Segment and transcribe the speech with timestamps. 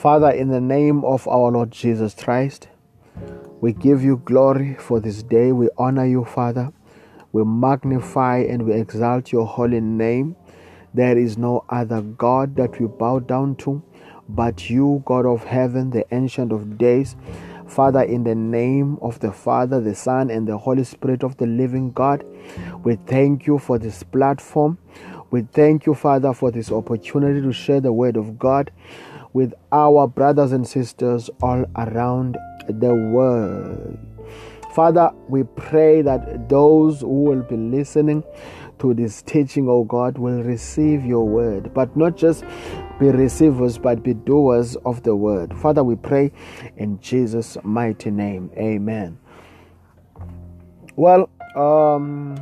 [0.00, 2.68] Father, in the name of our Lord Jesus Christ,
[3.60, 5.52] we give you glory for this day.
[5.52, 6.72] We honor you, Father.
[7.32, 10.36] We magnify and we exalt your holy name.
[10.94, 13.82] There is no other God that we bow down to
[14.26, 17.14] but you, God of heaven, the ancient of days.
[17.68, 21.46] Father, in the name of the Father, the Son, and the Holy Spirit of the
[21.46, 22.24] living God,
[22.84, 24.78] we thank you for this platform.
[25.30, 28.72] We thank you, Father, for this opportunity to share the word of God
[29.32, 32.36] with our brothers and sisters all around
[32.68, 33.98] the world.
[34.74, 38.22] Father, we pray that those who will be listening
[38.78, 42.44] to this teaching, oh God, will receive your word, but not just
[42.98, 45.56] be receivers, but be doers of the word.
[45.58, 46.32] Father, we pray
[46.76, 48.50] in Jesus' mighty name.
[48.56, 49.18] Amen.
[50.96, 52.36] Well, um,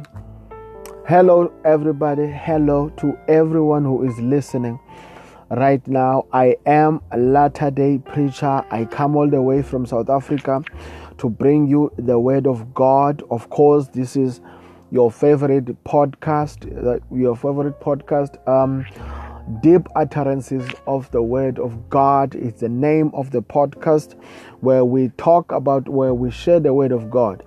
[1.07, 2.27] hello, everybody.
[2.27, 4.79] Hello to everyone who is listening
[5.51, 6.27] right now.
[6.33, 8.65] I am a latter day preacher.
[8.71, 10.63] I come all the way from South Africa
[11.19, 13.23] to bring you the word of God.
[13.31, 14.41] Of course, this is
[14.91, 18.37] your favorite podcast, uh, your favorite podcast.
[18.49, 18.87] Um,
[19.63, 24.15] Deep Utterances of the Word of God is the name of the podcast
[24.61, 27.43] where we talk about, where we share the Word of God.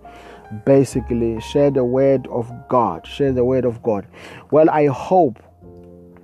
[0.65, 3.05] Basically, share the Word of God.
[3.05, 4.07] Share the Word of God.
[4.49, 5.43] Well, I hope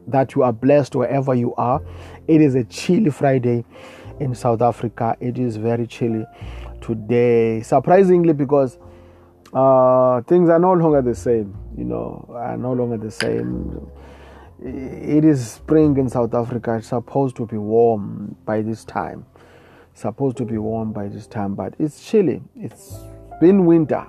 [0.07, 1.81] that you are blessed wherever you are.
[2.27, 3.65] It is a chilly Friday
[4.19, 5.15] in South Africa.
[5.19, 6.25] It is very chilly
[6.81, 7.61] today.
[7.61, 8.77] Surprisingly, because
[9.53, 13.89] uh, things are no longer the same, you know, are no longer the same.
[14.59, 16.75] It is spring in South Africa.
[16.75, 19.25] It's supposed to be warm by this time.
[19.93, 22.41] supposed to be warm by this time, but it's chilly.
[22.55, 22.99] It's
[23.41, 24.05] been winter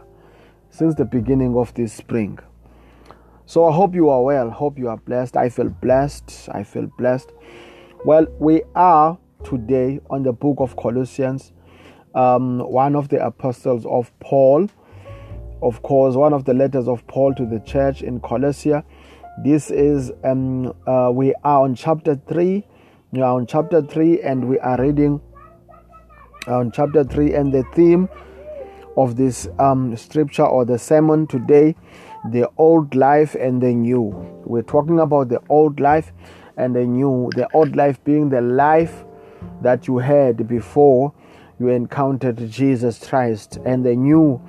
[0.70, 2.38] since the beginning of this spring.
[3.48, 4.50] So I hope you are well.
[4.50, 5.34] Hope you are blessed.
[5.34, 6.50] I feel blessed.
[6.52, 7.32] I feel blessed.
[8.04, 11.52] Well, we are today on the book of Colossians,
[12.14, 14.68] um, one of the apostles of Paul
[15.62, 18.84] of course, one of the letters of Paul to the church in Colossia.
[19.42, 22.66] This is, um, uh, we are on chapter 3.
[23.12, 25.20] We are on chapter 3 and we are reading
[26.46, 28.10] on chapter 3 and the theme
[28.96, 31.74] of this um, scripture or the sermon today
[32.30, 34.02] the old life and the new.
[34.44, 36.12] We're talking about the old life
[36.56, 37.30] and the new.
[37.34, 39.04] The old life being the life
[39.62, 41.12] that you had before
[41.58, 44.40] you encountered Jesus Christ, and the new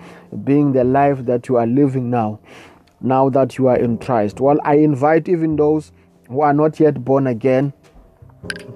[0.43, 2.39] being the life that you are living now,
[3.01, 4.39] now that you are in Christ.
[4.39, 5.91] Well, I invite even those
[6.27, 7.73] who are not yet born again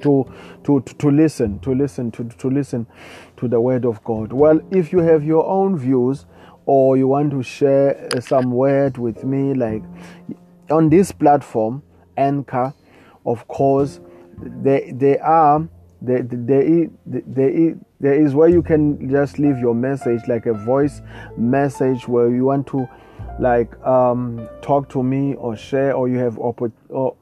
[0.01, 0.25] to
[0.63, 2.85] to to, listen to listen to, to listen
[3.37, 6.25] to the word of god well if you have your own views
[6.66, 9.84] or you want to share some word with me like
[10.69, 11.84] on this platform
[12.18, 12.74] Anchor
[13.25, 14.00] of course
[14.38, 15.68] they they are
[16.02, 21.02] there, there, there, there is where you can just leave your message like a voice
[21.38, 22.88] message where you want to
[23.40, 27.16] like um, talk to me or share or you have op- or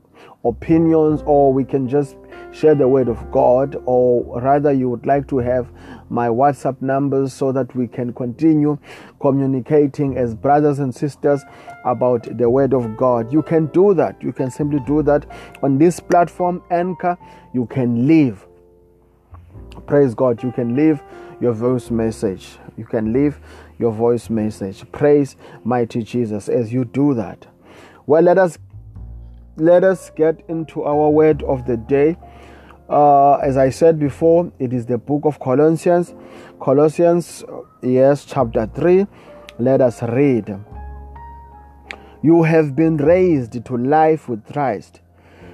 [0.44, 2.16] opinions or we can just
[2.51, 5.69] share the word of God or rather you would like to have
[6.11, 8.77] my WhatsApp numbers so that we can continue
[9.19, 11.44] communicating as brothers and sisters
[11.85, 13.31] about the word of God.
[13.31, 14.21] You can do that.
[14.21, 15.25] You can simply do that
[15.63, 17.17] on this platform Anchor.
[17.53, 18.45] You can leave
[19.88, 20.44] Praise God.
[20.44, 21.01] You can leave
[21.39, 22.57] your voice message.
[22.77, 23.39] You can leave
[23.79, 24.89] your voice message.
[24.91, 27.47] Praise mighty Jesus as you do that.
[28.05, 28.57] Well, let us
[29.57, 32.17] let us get into our word of the day.
[32.91, 36.13] Uh, as I said before, it is the book of Colossians.
[36.59, 37.46] Colossians,
[37.81, 39.07] yes, chapter 3.
[39.59, 40.59] Let us read.
[42.22, 45.00] You have been raised to life with Christ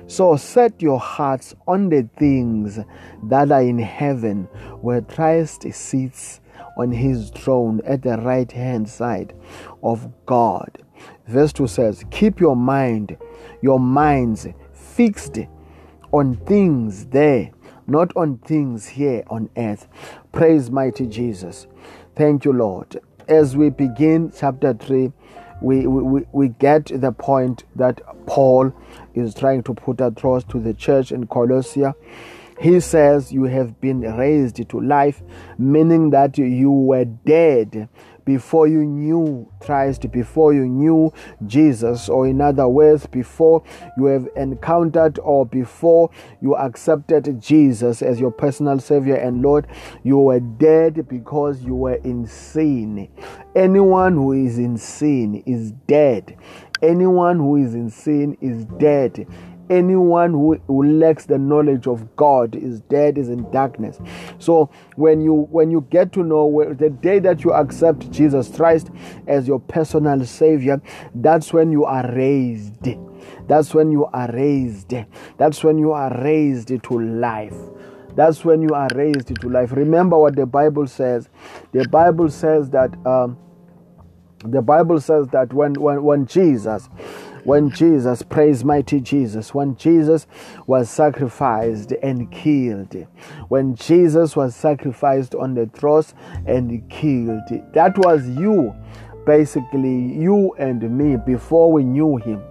[0.07, 2.79] so set your hearts on the things
[3.23, 4.45] that are in heaven,
[4.81, 6.39] where Christ sits
[6.77, 9.33] on his throne at the right hand side
[9.83, 10.77] of God.
[11.27, 13.17] Verse 2 says, Keep your mind,
[13.61, 15.39] your minds fixed
[16.11, 17.51] on things there,
[17.87, 19.87] not on things here on earth.
[20.31, 21.67] Praise mighty Jesus.
[22.15, 22.99] Thank you, Lord.
[23.27, 25.11] As we begin chapter 3,
[25.61, 28.73] we, we, we get the point that Paul
[29.15, 31.95] is trying to put across to the church in Colossia.
[32.59, 35.21] He says, You have been raised to life,
[35.57, 37.89] meaning that you were dead
[38.27, 41.13] before you knew Christ, before you knew
[41.45, 43.63] Jesus, or in other words, before
[43.97, 46.09] you have encountered or before
[46.41, 49.65] you accepted Jesus as your personal Savior and Lord,
[50.03, 53.07] you were dead because you were in sin.
[53.55, 56.37] Anyone who is in sin is dead.
[56.81, 59.25] Anyone who is in sin is dead.
[59.69, 63.99] Anyone who, who lacks the knowledge of God is dead, is in darkness.
[64.39, 68.89] So when you when you get to know the day that you accept Jesus Christ
[69.27, 70.81] as your personal savior,
[71.15, 72.87] that's when you are raised.
[73.47, 74.93] That's when you are raised.
[75.37, 77.55] That's when you are raised to life.
[78.15, 79.71] That's when you are raised to life.
[79.71, 81.29] Remember what the Bible says.
[81.71, 83.37] The Bible says that um,
[84.39, 86.89] the Bible says that when when when Jesus
[87.47, 90.27] when Jesus, praise mighty Jesus, when Jesus
[90.65, 92.93] was sacrificed and killed,
[93.47, 96.13] when Jesus was sacrificed on the cross
[96.45, 97.39] and killed,
[97.71, 98.75] that was you,
[99.25, 102.43] basically, you and me before we knew him.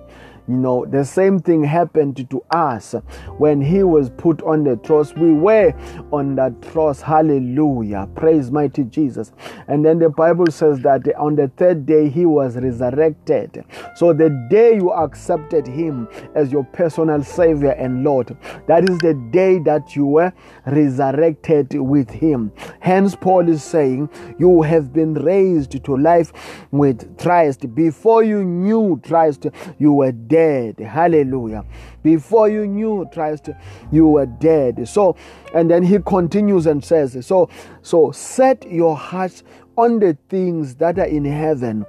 [0.48, 2.94] You know, the same thing happened to us
[3.38, 5.12] when he was put on the cross.
[5.14, 5.75] We were
[6.12, 7.00] on that cross.
[7.00, 8.08] Hallelujah.
[8.14, 9.32] Praise mighty Jesus.
[9.66, 13.64] And then the Bible says that on the third day he was resurrected.
[13.96, 18.37] So the day you accepted him as your personal Savior and Lord,
[18.69, 20.32] that is the day that you were
[20.64, 22.52] resurrected with him.
[22.78, 26.32] Hence, Paul is saying, You have been raised to life
[26.70, 27.75] with Christ.
[27.75, 29.46] Before you knew Christ,
[29.78, 30.78] you were dead dead.
[30.78, 31.64] Hallelujah.
[32.02, 33.48] Before you knew Christ,
[33.90, 34.86] you were dead.
[34.86, 35.16] So,
[35.54, 37.48] and then he continues and says, So,
[37.80, 39.42] so set your hearts
[39.78, 41.86] on the things that are in heaven.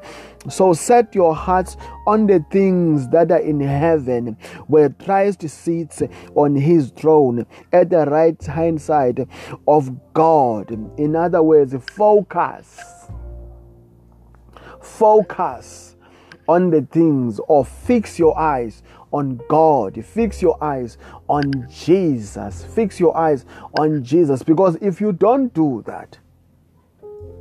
[0.50, 6.02] So set your hearts on the things that are in heaven, where Christ sits
[6.36, 9.28] on his throne at the right hand side
[9.68, 10.72] of God.
[10.98, 12.80] In other words, focus.
[14.82, 15.87] Focus
[16.48, 20.04] on the things or fix your eyes on God.
[20.06, 20.98] Fix your eyes
[21.28, 22.64] on Jesus.
[22.64, 23.46] Fix your eyes
[23.80, 24.44] on Jesus.
[24.44, 26.18] Because if you don't do that,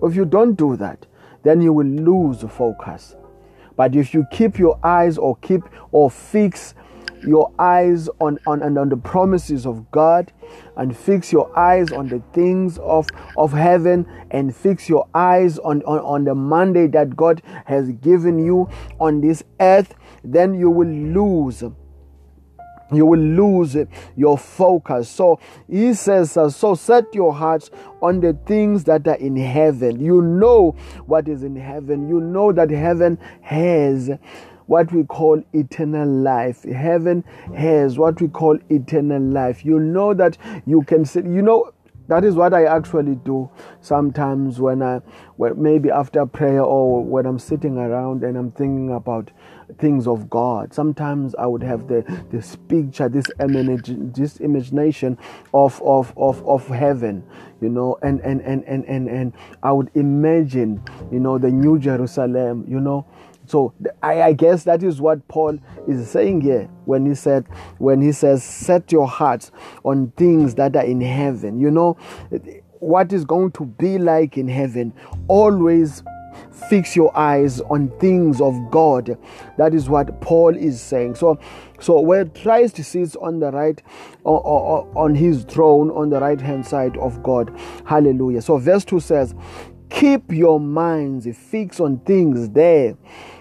[0.03, 1.07] if you don't do that,
[1.43, 3.17] then you will lose focus.
[3.77, 5.63] But if you keep your eyes or keep
[5.93, 6.75] or fix
[7.23, 10.33] your eyes on, on, on the promises of God
[10.77, 15.83] and fix your eyes on the things of, of heaven and fix your eyes on,
[15.83, 18.69] on, on the mandate that God has given you
[19.01, 21.63] on this earth, then you will lose
[22.93, 23.77] you will lose
[24.15, 25.09] your focus.
[25.09, 27.71] So he says, uh, So set your hearts
[28.01, 29.99] on the things that are in heaven.
[30.01, 30.73] You know
[31.07, 32.09] what is in heaven.
[32.09, 34.11] You know that heaven has
[34.67, 36.65] what we call eternal life.
[36.65, 37.25] Heaven
[37.57, 39.65] has what we call eternal life.
[39.65, 41.73] You know that you can see, you know,
[42.09, 45.01] that is what I actually do sometimes when I,
[45.57, 49.33] maybe after prayer or when I'm sitting around and I'm thinking about
[49.79, 50.73] things of God.
[50.73, 55.19] Sometimes I would have the this picture, this image, this imagination
[55.53, 57.25] of of of of heaven,
[57.61, 59.33] you know, and and and and and and
[59.65, 63.05] I would imagine, you know, the New Jerusalem, you know,
[63.47, 65.59] so I, I, guess that is what Paul
[65.89, 67.47] is saying here when he said
[67.79, 69.51] when he says set your hearts
[69.85, 71.61] on things that are in heaven.
[71.61, 71.95] You know
[72.81, 74.93] what is going to be like in heaven.
[75.29, 76.03] Always
[76.69, 79.17] fix your eyes on things of God.
[79.59, 81.15] That is what Paul is saying.
[81.17, 81.39] So
[81.81, 83.81] so where Christ sits on the right
[84.25, 87.53] or, or, or on his throne on the right hand side of God.
[87.85, 88.43] Hallelujah.
[88.43, 89.35] So verse 2 says,
[89.91, 92.97] Keep your minds fixed on things there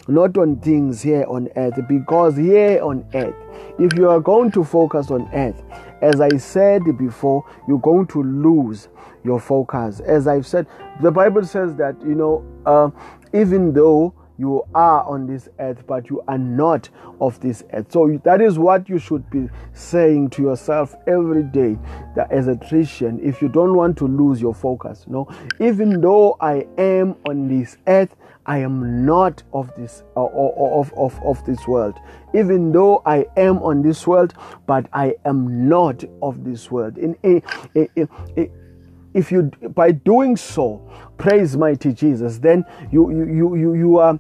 [0.07, 1.79] not on things here on earth.
[1.87, 3.35] Because here on earth,
[3.79, 5.61] if you are going to focus on earth,
[6.01, 8.89] as I said before, you're going to lose
[9.23, 9.99] your focus.
[10.01, 10.67] As I've said,
[11.01, 12.89] the Bible says that, you know, uh,
[13.33, 16.89] even though you are on this earth, but you are not
[17.21, 17.91] of this earth.
[17.91, 21.77] So that is what you should be saying to yourself every day
[22.15, 25.27] that as a Christian, if you don't want to lose your focus, know,
[25.59, 28.15] even though I am on this earth,
[28.45, 31.97] I am not of this of, of, of this world.
[32.33, 34.33] Even though I am on this world,
[34.67, 36.97] but I am not of this world.
[36.97, 37.41] In, in,
[37.73, 38.51] in, in
[39.13, 40.87] if you by doing so,
[41.17, 44.19] praise mighty Jesus, then you you you you, you are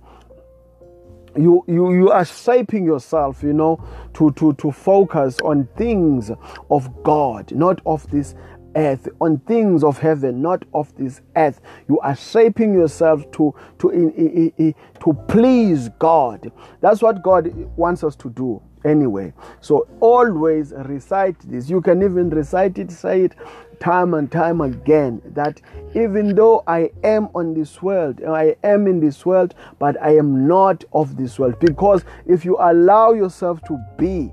[1.37, 6.31] you, you you are shaping yourself you know to to to focus on things
[6.69, 8.35] of god not of this
[8.75, 11.61] earth, on things of heaven, not of this earth.
[11.87, 16.51] You are shaping yourself to to in, in, in, to please God.
[16.81, 19.33] That's what God wants us to do anyway.
[19.61, 21.69] So always recite this.
[21.69, 23.35] You can even recite it, say it
[23.79, 25.61] time and time again that
[25.93, 30.47] even though I am on this world, I am in this world, but I am
[30.47, 31.59] not of this world.
[31.59, 34.31] Because if you allow yourself to be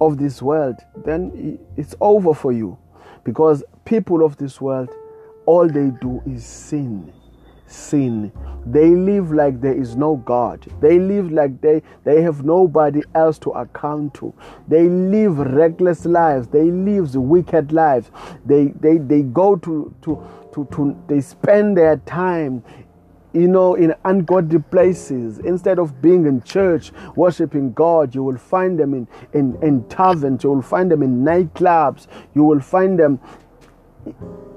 [0.00, 2.78] of this world, then it's over for you.
[3.24, 4.90] Because people of this world,
[5.46, 7.12] all they do is sin.
[7.66, 8.32] sin.
[8.66, 10.66] They live like there is no God.
[10.80, 14.34] They live like they, they have nobody else to account to.
[14.68, 16.48] They live reckless lives.
[16.48, 18.10] They live wicked lives.
[18.44, 20.22] They, they, they go to, to,
[20.52, 22.62] to, to, they spend their time
[23.32, 25.38] you know, in ungodly places.
[25.38, 30.44] Instead of being in church worshiping God, you will find them in, in, in taverns,
[30.44, 33.20] you will find them in nightclubs, you will find them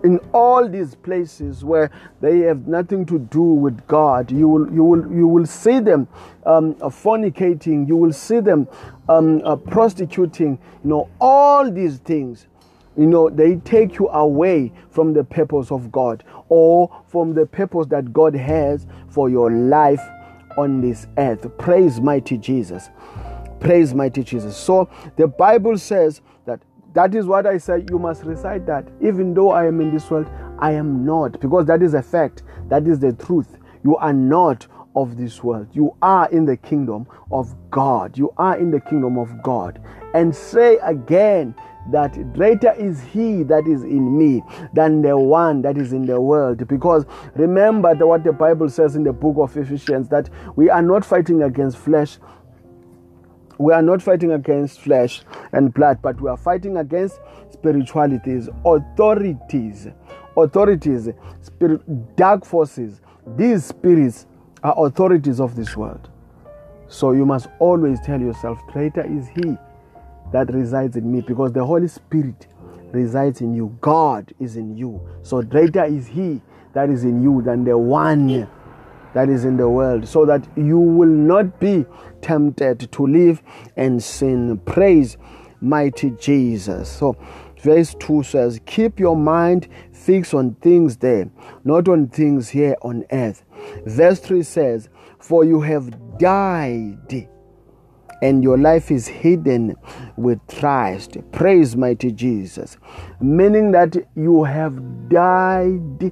[0.03, 1.89] in all these places where
[2.21, 6.07] they have nothing to do with God, you will you will you will see them
[6.45, 7.87] um, fornicating.
[7.87, 8.67] You will see them
[9.07, 10.59] um, uh, prostituting.
[10.83, 12.47] You know all these things.
[12.97, 17.87] You know they take you away from the purpose of God or from the purpose
[17.87, 20.01] that God has for your life
[20.57, 21.57] on this earth.
[21.57, 22.89] Praise mighty Jesus.
[23.59, 24.55] Praise mighty Jesus.
[24.55, 26.61] So the Bible says that
[26.93, 27.89] that is what I said.
[27.89, 28.87] You must recite that.
[29.01, 30.27] Even though I am in this world,
[30.59, 31.39] I am not.
[31.39, 32.43] Because that is a fact.
[32.69, 33.57] That is the truth.
[33.83, 35.67] You are not of this world.
[35.73, 38.17] You are in the kingdom of God.
[38.17, 39.81] You are in the kingdom of God.
[40.13, 41.55] And say again
[41.91, 44.41] that greater is he that is in me
[44.73, 46.67] than the one that is in the world.
[46.67, 51.03] Because remember what the Bible says in the book of Ephesians that we are not
[51.03, 52.17] fighting against flesh
[53.59, 57.19] we are not fighting against flesh and blood, but we are fighting against
[57.51, 59.87] spiritualities, authorities,
[60.35, 61.09] authorities,
[61.41, 63.01] spirit, dark forces.
[63.37, 64.25] These spirits
[64.63, 66.09] are authorities of this world.
[66.87, 69.55] So you must always tell yourself, greater is He
[70.33, 72.47] that resides in me, because the Holy Spirit
[72.91, 73.75] resides in you.
[73.81, 75.01] God is in you.
[75.21, 76.41] So greater is He
[76.73, 78.47] that is in you than the one
[79.13, 81.85] that is in the world, so that you will not be
[82.21, 83.41] tempted to live
[83.77, 84.57] and sin.
[84.65, 85.17] Praise
[85.61, 86.89] mighty Jesus.
[86.89, 87.15] So,
[87.61, 91.29] verse 2 says, Keep your mind fixed on things there,
[91.63, 93.45] not on things here on earth.
[93.85, 97.29] Verse 3 says, For you have died
[98.23, 99.75] and your life is hidden
[100.17, 101.17] with Christ.
[101.31, 102.77] Praise mighty Jesus.
[103.21, 106.11] Meaning that you have died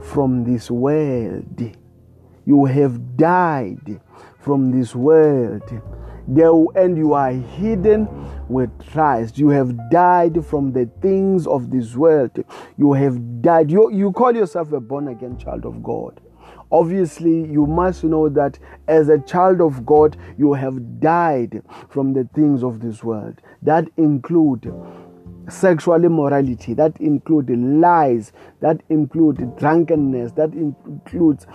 [0.00, 1.76] from this world
[2.48, 4.00] you have died
[4.40, 5.62] from this world.
[6.26, 8.08] and you are hidden
[8.48, 9.36] with Christ.
[9.38, 12.42] You have died from the things of this world.
[12.78, 13.70] You have died.
[13.70, 16.20] You, you call yourself a born again child of God.
[16.70, 22.28] Obviously, you must know that as a child of God, you have died from the
[22.34, 23.40] things of this world.
[23.62, 24.72] That include
[25.48, 31.46] sexual immorality, that include lies, that include drunkenness, that includes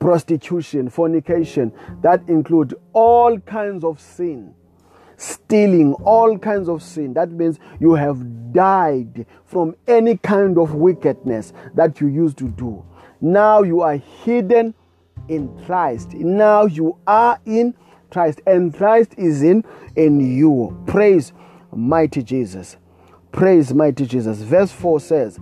[0.00, 4.54] prostitution, fornication, that include all kinds of sin.
[5.16, 7.14] Stealing, all kinds of sin.
[7.14, 12.84] That means you have died from any kind of wickedness that you used to do.
[13.20, 14.74] Now you are hidden
[15.28, 16.14] in Christ.
[16.14, 17.74] Now you are in
[18.10, 19.64] Christ, and Christ is in
[19.96, 20.82] in you.
[20.86, 21.32] Praise
[21.72, 22.76] mighty Jesus.
[23.32, 24.38] Praise mighty Jesus.
[24.38, 25.38] Verse 4 says,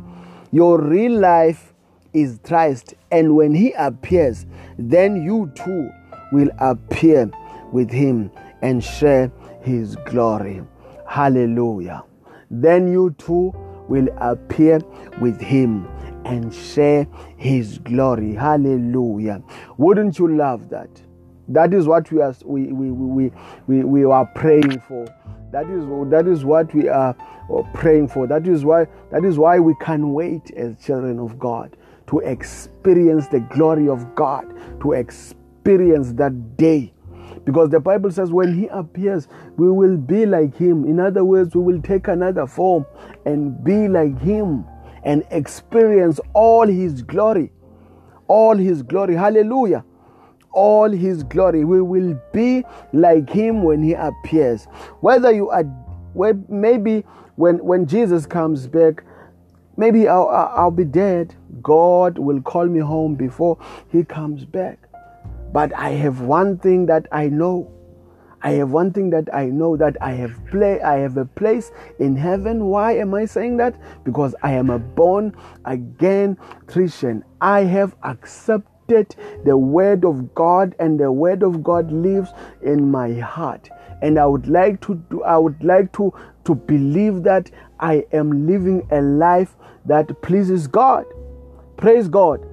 [0.51, 1.75] Your real life
[2.13, 4.47] is Christ, and when he appears,
[4.79, 5.91] then you too
[6.33, 7.31] will appear
[7.73, 8.31] with him
[8.63, 9.31] and share
[9.63, 10.63] his glory.
[11.07, 12.03] Hallelujah.
[12.51, 13.53] Then you too
[13.89, 14.81] will appear
[15.21, 15.87] with him
[16.27, 17.07] and share
[17.37, 18.35] his glory.
[18.35, 19.43] Hallelujah.
[19.77, 20.91] Wouldn't you love that?
[21.49, 23.33] That is what we are we, we, we,
[23.69, 25.07] we, we are praying for.
[25.53, 27.17] That is that is what we are
[27.55, 28.27] uh, praying for.
[28.27, 31.77] That is why that is why we can wait as children of God
[32.09, 34.53] to experience the glory of God,
[34.83, 36.93] to experience that day.
[37.45, 40.85] Because the Bible says when He appears, we will be like Him.
[40.85, 42.85] In other words, we will take another form
[43.25, 44.65] and be like Him
[45.07, 47.51] and experience all His glory.
[48.29, 49.15] All His glory.
[49.15, 49.85] Hallelujah.
[50.53, 51.65] All His glory.
[51.65, 54.67] We will be like Him when He appears.
[55.01, 55.65] Whether you are,
[56.49, 57.05] maybe
[57.37, 59.05] when, when Jesus comes back,
[59.79, 63.59] maybe I'll, I'll be dead God will call me home before
[63.91, 64.79] He comes back.
[65.53, 67.73] But I have one thing that I know.
[68.43, 71.73] I have one thing that I know that I have play I have a place
[71.99, 72.67] in heaven.
[72.67, 73.75] Why am I saying that?
[74.05, 77.25] Because I am a born again Christian.
[77.41, 82.31] I have accepted the word of God and the word of God lives
[82.63, 83.69] in my heart.
[84.03, 86.13] And I would like to do, I would like to
[86.45, 87.51] to believe that
[87.81, 91.05] I am living a life that pleases God.
[91.77, 92.47] Praise God.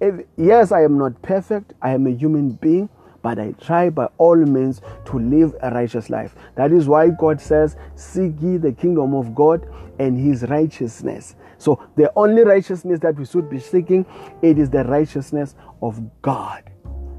[0.00, 1.72] If, yes, I am not perfect.
[1.80, 2.88] I am a human being,
[3.22, 6.34] but I try by all means to live a righteous life.
[6.56, 9.66] That is why God says, Seek ye the kingdom of God
[9.98, 11.36] and his righteousness.
[11.58, 14.04] So the only righteousness that we should be seeking,
[14.42, 16.64] it is the righteousness of God.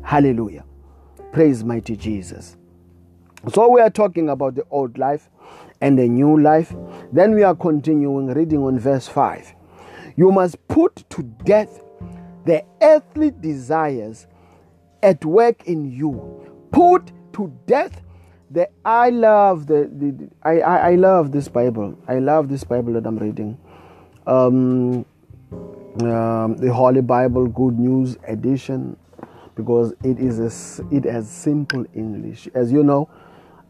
[0.03, 0.65] Hallelujah.
[1.31, 2.57] Praise mighty Jesus.
[3.53, 5.29] So we are talking about the old life
[5.81, 6.74] and the new life.
[7.12, 9.53] Then we are continuing reading on verse 5.
[10.15, 11.81] You must put to death
[12.45, 14.27] the earthly desires
[15.03, 16.50] at work in you.
[16.72, 18.01] Put to death
[18.50, 21.98] the I love the, the, the I, I, I love this Bible.
[22.07, 23.57] I love this Bible that I'm reading.
[24.25, 25.05] Um,
[26.01, 28.98] um, the Holy Bible Good News Edition
[29.55, 32.48] because it is a, it has simple English.
[32.53, 33.10] As you know,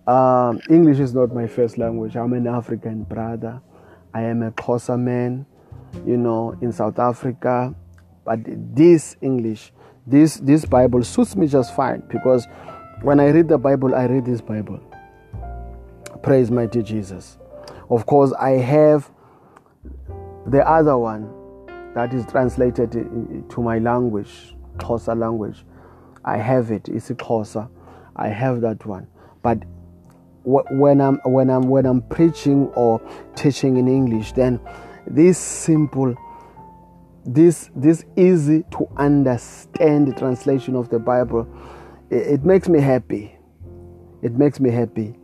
[0.07, 2.15] um, English is not my first language.
[2.15, 3.61] I'm an African brother.
[4.13, 5.45] I am a Xhosa man,
[6.05, 7.73] you know, in South Africa.
[8.25, 9.73] But this English,
[10.05, 12.47] this this Bible suits me just fine because
[13.01, 14.79] when I read the Bible, I read this Bible.
[16.21, 17.37] Praise mighty Jesus.
[17.89, 19.11] Of course, I have
[20.47, 21.29] the other one
[21.95, 25.65] that is translated to my language, Xhosa language.
[26.25, 26.89] I have it.
[26.89, 27.69] It's Xhosa.
[28.15, 29.07] I have that one.
[29.41, 29.63] But
[30.43, 33.01] when I'm when I'm when I'm preaching or
[33.35, 34.59] teaching in English, then
[35.07, 36.15] this simple,
[37.25, 41.47] this this easy to understand translation of the Bible,
[42.09, 43.37] it, it makes me happy.
[44.21, 45.15] It makes me happy.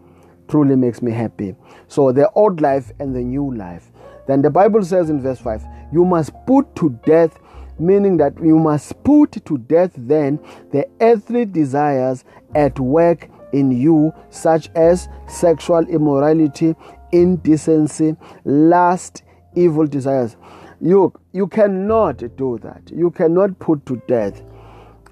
[0.47, 1.55] Truly makes me happy.
[1.87, 3.91] So the old life and the new life.
[4.27, 7.39] Then the Bible says in verse 5, you must put to death
[7.79, 10.39] meaning that you must put to death then
[10.71, 12.25] the earthly desires
[12.55, 16.75] at work in you, such as sexual immorality,
[17.11, 18.15] indecency,
[18.45, 19.23] lust,
[19.55, 20.35] evil desires.
[20.81, 22.89] You, you cannot do that.
[22.91, 24.41] You cannot put to death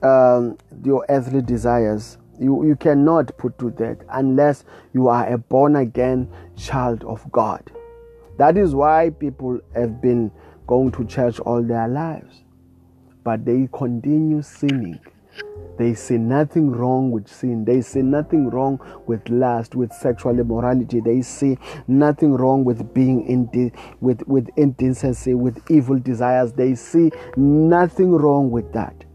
[0.02, 2.18] um, your earthly desires.
[2.40, 7.70] You, you cannot put to death unless you are a born again child of God.
[8.38, 10.32] That is why people have been
[10.68, 12.44] going to church all their lives,
[13.24, 15.00] but they continue sinning
[15.78, 17.66] they see nothing wrong with sin.
[17.66, 21.00] They see nothing wrong with lust, with sexual immorality.
[21.00, 21.58] They see
[21.88, 26.54] nothing wrong with being in with, with indecency, with evil desires.
[26.54, 29.06] They see nothing wrong with that.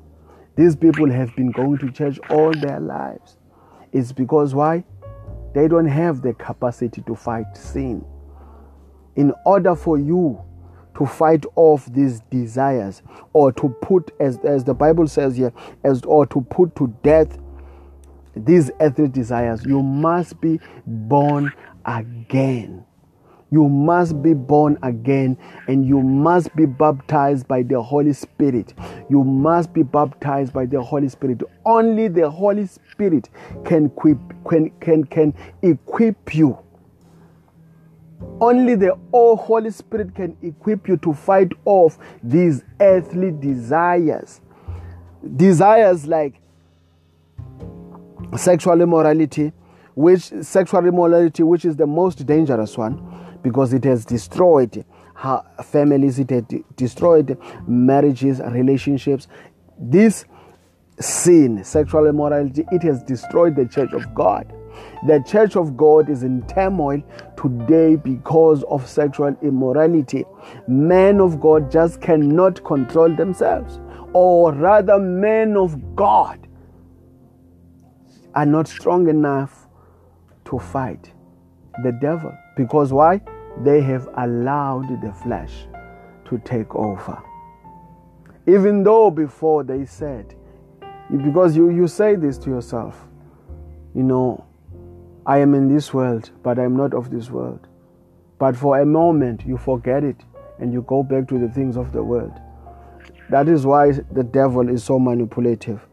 [0.55, 3.39] These people have been going to church all their lives.
[3.93, 4.85] It's because why?
[5.55, 8.05] They don't have the capacity to fight sin.
[9.17, 10.43] In order for you
[10.97, 13.03] to fight off these desires
[13.33, 15.53] or to put as, as the bible says here
[15.85, 17.39] as or to put to death
[18.35, 21.53] these earthly desires you must be born
[21.85, 22.85] again
[23.53, 25.37] you must be born again
[25.69, 28.73] and you must be baptized by the Holy Spirit.
[29.11, 31.43] You must be baptized by the Holy Spirit.
[31.67, 33.29] Only the Holy Spirit
[33.67, 34.17] can equip,
[34.49, 36.59] can, can, can equip you
[38.41, 44.41] only the oh, Holy Spirit can equip you to fight off these earthly desires.
[45.37, 46.41] Desires like
[48.37, 49.53] sexual immorality,
[49.95, 54.85] which sexual immorality, which is the most dangerous one, because it has destroyed
[55.63, 56.45] families, it has
[56.77, 59.29] destroyed marriages, relationships.
[59.79, 60.25] This
[60.99, 64.53] sin, sexual immorality, it has destroyed the church of God.
[65.07, 67.03] The church of God is in turmoil
[67.37, 70.25] today because of sexual immorality.
[70.69, 73.81] Men of God just cannot control themselves,
[74.13, 76.47] or rather, men of God
[78.35, 79.69] are not strong enough
[80.47, 81.13] to fight
[81.83, 82.33] the devil.
[82.57, 83.21] Because why?
[83.63, 85.67] They have allowed the flesh
[86.27, 87.23] to take over.
[88.47, 90.35] Even though before they said,
[91.11, 93.07] because you, you say this to yourself,
[93.95, 94.45] you know,
[95.27, 97.69] I am in this world, but I am not of this world.
[98.39, 100.17] But for a moment, you forget it
[100.59, 102.33] and you go back to the things of the world.
[103.31, 105.87] That is why the devil is so manipulative.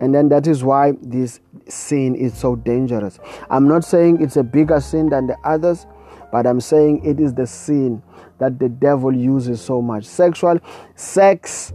[0.00, 3.18] And then that is why this sin is so dangerous.
[3.50, 5.86] I'm not saying it's a bigger sin than the others,
[6.32, 8.02] but I'm saying it is the sin
[8.38, 10.04] that the devil uses so much.
[10.04, 10.60] Sexual
[10.94, 11.72] sex,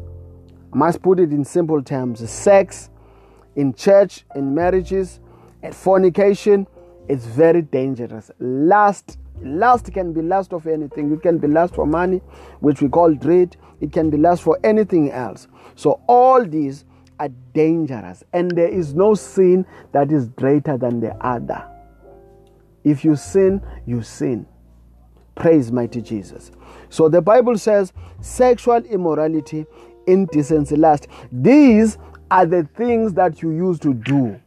[0.73, 2.89] I must put it in simple terms sex
[3.55, 5.19] in church, in marriages,
[5.61, 6.67] and fornication
[7.07, 8.31] it's very dangerous.
[8.39, 11.09] Lust, lust can be lust of anything.
[11.09, 12.21] You can be lust for money,
[12.59, 13.55] which we call greed.
[13.81, 15.47] It can be lust for anything else.
[15.75, 16.85] So all these
[17.19, 21.65] are dangerous, and there is no sin that is greater than the other.
[22.83, 24.45] If you sin, you sin.
[25.35, 26.51] Praise mighty Jesus.
[26.89, 29.65] So the Bible says sexual immorality,
[30.07, 31.07] indecency, lust.
[31.31, 31.97] These
[32.31, 34.39] are the things that you used to do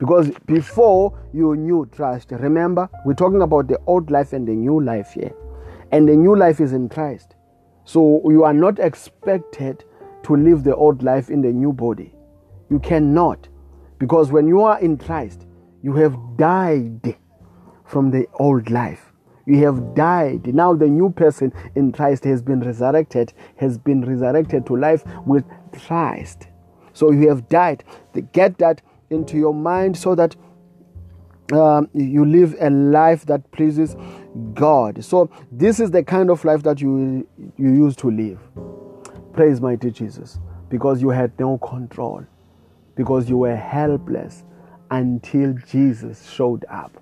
[0.00, 4.82] Because before you knew Christ, remember, we're talking about the old life and the new
[4.82, 5.32] life here.
[5.92, 7.36] And the new life is in Christ.
[7.84, 9.84] So you are not expected
[10.22, 12.14] to live the old life in the new body.
[12.70, 13.46] You cannot.
[13.98, 15.46] Because when you are in Christ,
[15.82, 17.16] you have died
[17.84, 19.12] from the old life.
[19.44, 20.54] You have died.
[20.54, 25.44] Now the new person in Christ has been resurrected, has been resurrected to life with
[25.72, 26.46] Christ.
[26.94, 27.84] So you have died.
[28.32, 30.36] Get that into your mind so that
[31.52, 33.96] um, you live a life that pleases
[34.54, 35.04] God.
[35.04, 37.26] So this is the kind of life that you
[37.58, 38.38] you used to live.
[39.32, 42.24] Praise mighty Jesus, because you had no control,
[42.94, 44.44] because you were helpless
[44.90, 46.92] until Jesus showed up.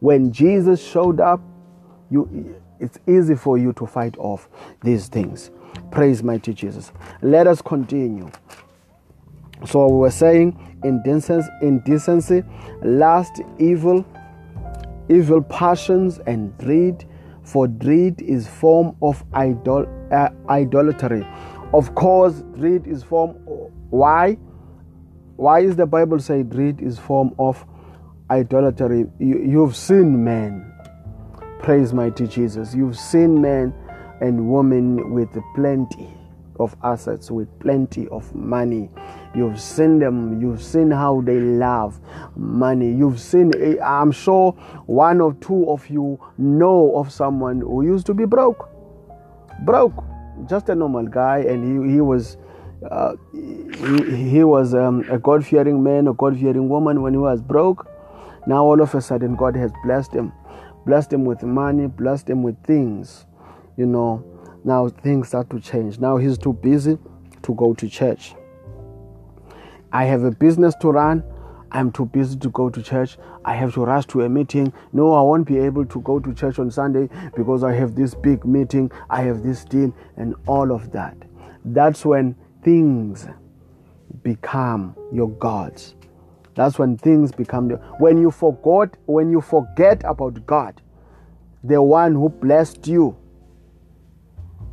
[0.00, 1.40] When Jesus showed up,
[2.10, 4.48] you it's easy for you to fight off
[4.82, 5.50] these things.
[5.90, 6.92] Praise mighty Jesus.
[7.20, 8.30] Let us continue.
[9.66, 12.42] So we were saying indecency, indecency
[12.82, 14.04] lust, evil,
[15.08, 17.04] evil passions, and greed.
[17.42, 21.26] For greed is form of idol, uh, idolatry.
[21.72, 23.30] Of course, greed is form.
[23.90, 24.34] Why?
[25.36, 27.64] Why is the Bible say greed is form of
[28.30, 29.06] idolatry?
[29.18, 30.72] You, you've seen men.
[31.62, 32.74] Praise mighty Jesus.
[32.74, 33.74] You've seen men
[34.20, 36.08] and women with plenty
[36.60, 38.90] of assets, with plenty of money
[39.34, 42.00] You've seen them, you've seen how they love
[42.36, 42.90] money.
[42.92, 44.52] You've seen, eh, I'm sure
[44.86, 48.68] one or two of you know of someone who used to be broke.
[49.64, 50.04] Broke.
[50.48, 52.36] Just a normal guy, and he, he was.
[52.88, 57.18] Uh, he, he was um, a God fearing man, a God fearing woman when he
[57.18, 57.90] was broke.
[58.46, 60.32] Now, all of a sudden, God has blessed him,
[60.86, 63.26] blessed him with money, blessed him with things.
[63.76, 64.24] You know,
[64.64, 65.98] now things start to change.
[65.98, 66.98] Now he's too busy
[67.42, 68.34] to go to church.
[69.92, 71.24] I have a business to run.
[71.70, 73.18] I'm too busy to go to church.
[73.44, 74.72] I have to rush to a meeting.
[74.92, 78.14] No, I won't be able to go to church on Sunday because I have this
[78.14, 78.90] big meeting.
[79.10, 81.16] I have this deal and all of that.
[81.64, 83.26] That's when things
[84.22, 85.94] become your gods.
[86.54, 90.80] That's when things become when you forgot when you forget about God,
[91.62, 93.16] the one who blessed you.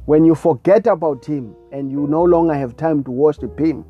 [0.06, 3.86] When you forget about him and you no longer have time to worship him,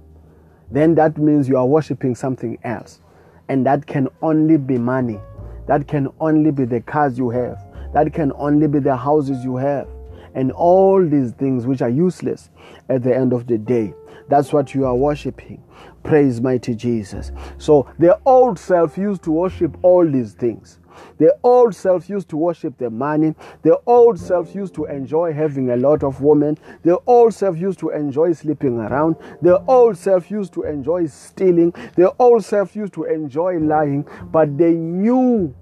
[0.71, 3.01] then that means you are worshiping something else.
[3.49, 5.19] And that can only be money.
[5.67, 7.63] That can only be the cars you have.
[7.93, 9.87] That can only be the houses you have.
[10.33, 12.49] And all these things which are useless
[12.89, 13.93] at the end of the day.
[14.27, 15.63] That's what you are worshiping.
[16.03, 17.31] Praise mighty Jesus.
[17.57, 20.79] So the old self used to worship all these things.
[21.17, 23.35] The old self used to worship the money.
[23.61, 26.57] The old self used to enjoy having a lot of women.
[26.83, 29.15] The old self used to enjoy sleeping around.
[29.41, 31.73] The old self used to enjoy stealing.
[31.95, 34.07] The old self used to enjoy lying.
[34.31, 35.53] But the new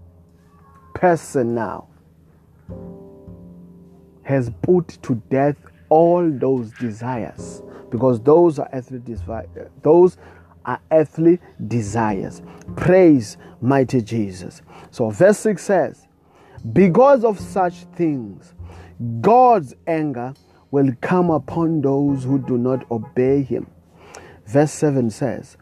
[0.94, 1.88] person now
[4.24, 5.58] has put to death
[5.90, 9.70] all those desires because those are earthly desires.
[9.84, 10.18] Those
[10.66, 12.42] are earthly desires.
[12.76, 14.62] Praise mighty Jesus.
[14.92, 16.08] So, verse 6 says,
[16.74, 18.54] Because of such things,
[19.22, 20.34] God's anger
[20.72, 23.68] will come upon those who do not obey him.
[24.46, 25.58] Verse 7 says,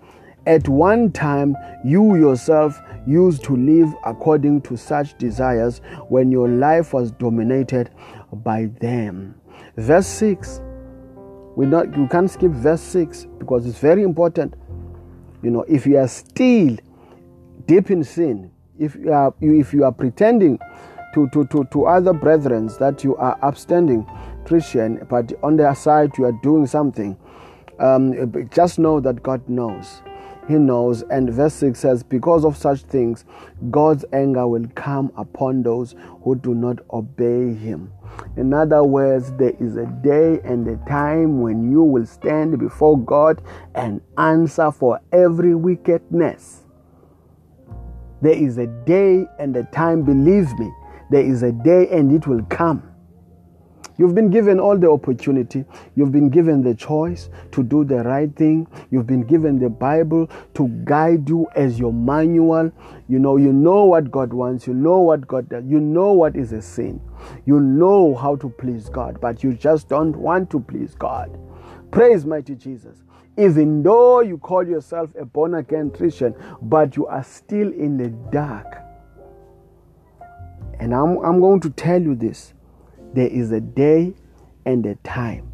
[0.46, 6.94] At one time, you yourself used to live according to such desires when your life
[6.94, 7.90] was dominated
[8.32, 9.36] by them.
[9.78, 10.62] Verse 6.
[11.56, 14.56] We not you can't skip verse 6 because it's very important.
[15.42, 16.78] You know, if you are still
[17.66, 20.60] deep in sin, if you are if you are pretending
[21.14, 24.06] to, to, to, to other brethren that you are upstanding
[24.46, 27.18] Christian, but on their side you are doing something,
[27.80, 30.02] um, just know that God knows.
[30.48, 31.04] He knows.
[31.04, 33.26] And verse 6 says, Because of such things,
[33.70, 37.92] God's anger will come upon those who do not obey Him.
[38.38, 42.98] In other words, there is a day and a time when you will stand before
[42.98, 43.42] God
[43.76, 46.62] and answer for every wickedness.
[48.22, 50.72] There is a day and a time, believe me,
[51.10, 52.92] there is a day and it will come
[54.02, 55.64] You've been given all the opportunity.
[55.96, 58.68] You've been given the choice to do the right thing.
[58.90, 62.72] You've been given the Bible to guide you as your manual.
[63.08, 64.66] You know, you know what God wants.
[64.66, 65.66] You know what God does.
[65.66, 67.00] You know what is a sin.
[67.46, 71.38] You know how to please God, but you just don't want to please God.
[71.92, 73.04] Praise mighty Jesus.
[73.38, 78.10] Even though you call yourself a born again Christian, but you are still in the
[78.32, 78.78] dark.
[80.80, 82.54] And I'm, I'm going to tell you this
[83.14, 84.14] there is a day
[84.66, 85.52] and a time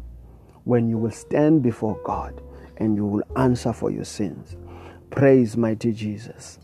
[0.64, 2.40] when you will stand before God
[2.76, 4.56] and you will answer for your sins.
[5.10, 6.58] Praise mighty Jesus.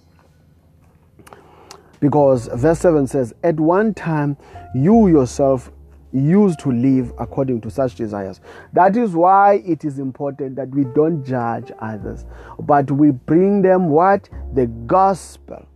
[2.04, 4.36] Because verse 7 says, At one time
[4.74, 5.72] you yourself
[6.12, 8.42] used to live according to such desires.
[8.74, 12.26] That is why it is important that we don't judge others,
[12.58, 14.28] but we bring them what?
[14.52, 15.66] The gospel.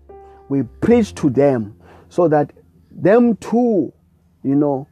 [0.50, 2.52] We preach to them so that
[2.90, 3.90] them too,
[4.44, 4.86] you know,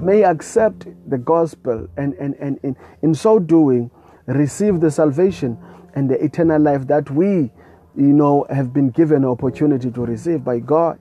[0.00, 3.88] may accept the gospel and, and, and in, in so doing
[4.26, 5.56] receive the salvation
[5.94, 7.52] and the eternal life that we,
[7.96, 10.98] you know, have been given an opportunity to receive by God.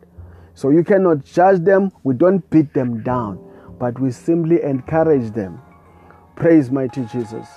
[0.54, 3.40] So you cannot judge them, we don't beat them down,
[3.78, 5.62] but we simply encourage them.
[6.36, 7.48] Praise mighty Jesus.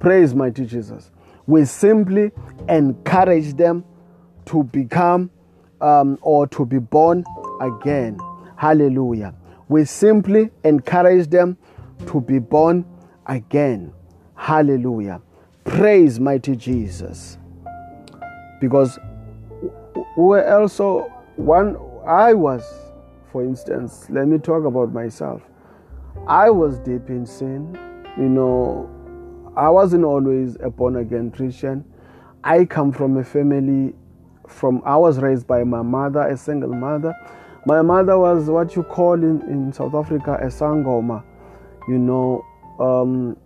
[0.00, 1.10] Praise mighty Jesus.
[1.46, 2.32] We simply
[2.68, 3.84] encourage them
[4.46, 5.30] to become
[5.80, 7.24] um, or to be born
[7.60, 8.18] again.
[8.56, 9.34] Hallelujah.
[9.68, 11.58] We simply encourage them
[12.06, 12.84] to be born
[13.26, 13.92] again.
[14.34, 15.20] Hallelujah.
[15.64, 17.38] Praise mighty Jesus.
[18.60, 18.98] Because
[20.16, 22.62] we also one I was,
[23.32, 25.42] for instance, let me talk about myself.
[26.26, 27.78] I was deep in sin.
[28.16, 28.90] You know,
[29.56, 31.84] I wasn't always a born again Christian.
[32.44, 33.94] I come from a family
[34.46, 37.14] from I was raised by my mother, a single mother.
[37.66, 41.24] My mother was what you call in, in South Africa a sangoma,
[41.88, 42.44] you know,
[42.78, 43.36] um,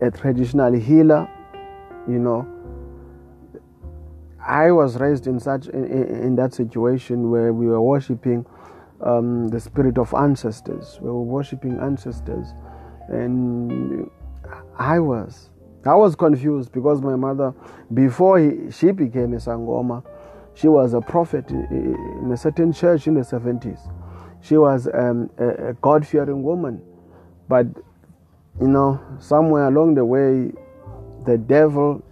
[0.00, 1.28] a traditional healer,
[2.08, 2.46] you know.
[4.46, 8.46] I was raised in such in, in that situation where we were worshiping
[9.02, 10.98] um, the spirit of ancestors.
[11.00, 12.54] We were worshiping ancestors,
[13.08, 14.10] and
[14.78, 15.50] I was
[15.84, 17.54] I was confused because my mother,
[17.94, 20.04] before he, she became a sangoma,
[20.54, 23.90] she was a prophet in a certain church in the 70s.
[24.42, 26.82] She was um, a, a God fearing woman.
[27.48, 27.66] But,
[28.60, 30.52] you know, somewhere along the way,
[31.24, 32.02] the devil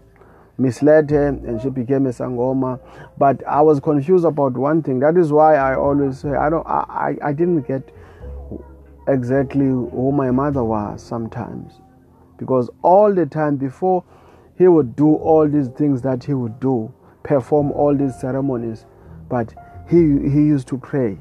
[0.57, 2.81] misled her and she became a sangoma.
[3.17, 5.01] But I was confused about one thing.
[5.01, 7.91] That is why I always say, I, don't, I, I didn't get
[9.07, 11.81] exactly who my mother was sometimes
[12.39, 14.05] because all the time before
[14.57, 18.87] he would do all these things that he would do, perform all these ceremonies,
[19.29, 19.55] but
[19.89, 21.19] he, he used to pray.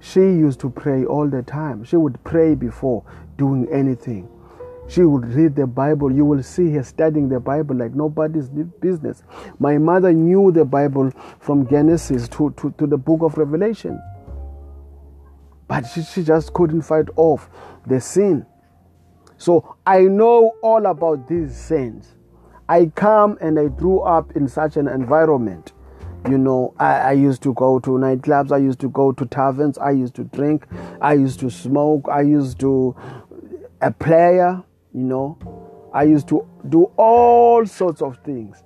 [0.00, 1.84] She used to pray all the time.
[1.84, 3.04] She would pray before
[3.40, 4.28] doing anything.
[4.86, 6.12] She would read the Bible.
[6.12, 9.22] You will see her studying the Bible like nobody's business.
[9.58, 14.00] My mother knew the Bible from Genesis to, to, to the book of Revelation.
[15.68, 17.48] But she, she just couldn't fight off
[17.86, 18.44] the sin.
[19.38, 22.16] So I know all about these sins.
[22.68, 25.72] I come and I grew up in such an environment.
[26.28, 29.78] You know, I, I, used to go to nightclubs, I used to go to taverns,
[29.78, 30.66] I used to drink,
[31.00, 32.94] I used to smoke, I used to
[33.80, 34.62] a player,
[34.92, 35.38] you know,
[35.92, 38.62] I used to do all sorts of things.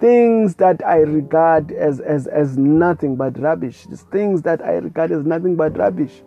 [0.00, 3.86] Things that I regard as, as, as nothing but rubbish.
[4.10, 6.22] Things that I regard as nothing but rubbish.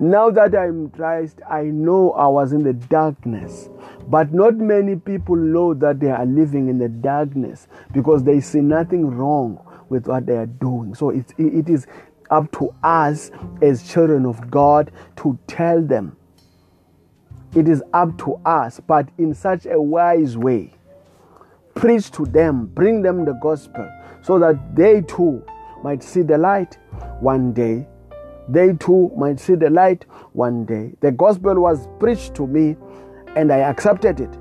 [0.00, 3.68] Now that I'm Christ, I know I was in the darkness.
[4.08, 8.60] But not many people know that they are living in the darkness because they see
[8.60, 10.94] nothing wrong with what they are doing.
[10.94, 11.86] So it, it is
[12.30, 13.30] up to us
[13.62, 16.16] as children of God to tell them.
[17.54, 20.72] It is up to us, but in such a wise way.
[21.74, 23.88] Preach to them, bring them the gospel
[24.22, 25.44] so that they too
[25.82, 26.76] might see the light
[27.20, 27.86] one day
[28.48, 30.92] they too might see the light one day.
[31.00, 32.76] The gospel was preached to me
[33.36, 34.38] and I accepted it.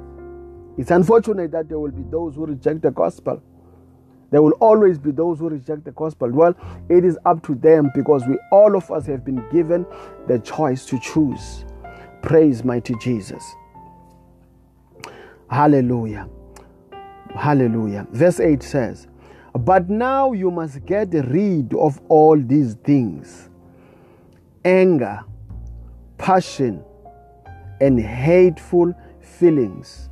[0.78, 3.42] It's unfortunate that there will be those who reject the gospel.
[4.32, 6.30] There will always be those who reject the gospel.
[6.32, 6.56] Well,
[6.90, 9.86] it is up to them because we all of us have been given
[10.28, 11.66] the choice to choose.
[12.28, 13.56] Praise mighty Jesus.
[15.50, 16.28] Hallelujah.
[17.34, 18.06] Hallelujah.
[18.12, 19.08] Verse 8 says,
[19.54, 23.50] But now you must get rid of all these things
[24.66, 25.24] anger,
[26.18, 26.84] passion,
[27.80, 30.10] and hateful feelings.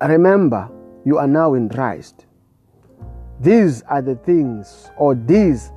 [0.00, 0.68] Remember,
[1.04, 2.26] you are now in Christ.
[3.38, 5.70] These are the things, or this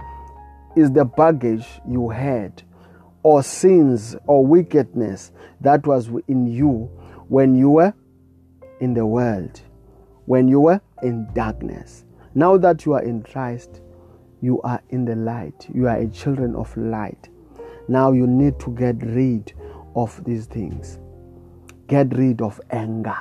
[0.76, 2.64] is the baggage you had,
[3.28, 6.90] or sins or wickedness that was in you
[7.28, 7.94] when you were
[8.80, 9.60] in the world,
[10.28, 12.06] when you were in darkness.
[12.36, 13.82] Now that you are in Christ,
[14.42, 15.68] you are in the light.
[15.74, 17.28] You are a children of light.
[17.90, 19.52] Now you need to get rid
[19.94, 20.98] of these things.
[21.88, 23.20] Get rid of anger.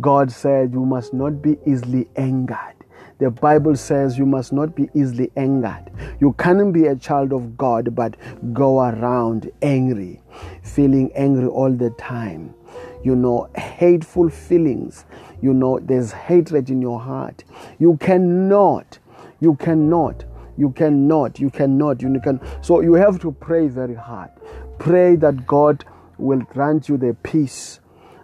[0.00, 2.75] God said you must not be easily angered.
[3.18, 5.90] The Bible says you must not be easily angered.
[6.20, 8.16] You can't be a child of God but
[8.52, 10.20] go around angry,
[10.62, 12.54] feeling angry all the time.
[13.02, 15.04] you know, hateful feelings,
[15.40, 17.44] you know, there's hatred in your heart.
[17.78, 18.98] You cannot,
[19.40, 20.24] you cannot,
[20.56, 22.40] you cannot, you cannot, you can.
[22.62, 24.30] So you have to pray very hard.
[24.78, 25.84] Pray that God
[26.18, 27.80] will grant you the peace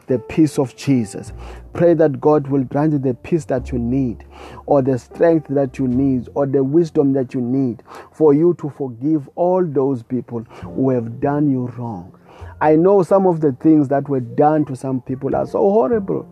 [0.09, 1.33] the peace of Jesus.
[1.73, 4.25] Pray that God will grant you the peace that you need,
[4.67, 7.83] or the strength that you need, or the wisdom that you need
[8.13, 12.19] for you to forgive all those people who have done you wrong.
[12.61, 16.29] I know some of the things that were done to some people are so horrible,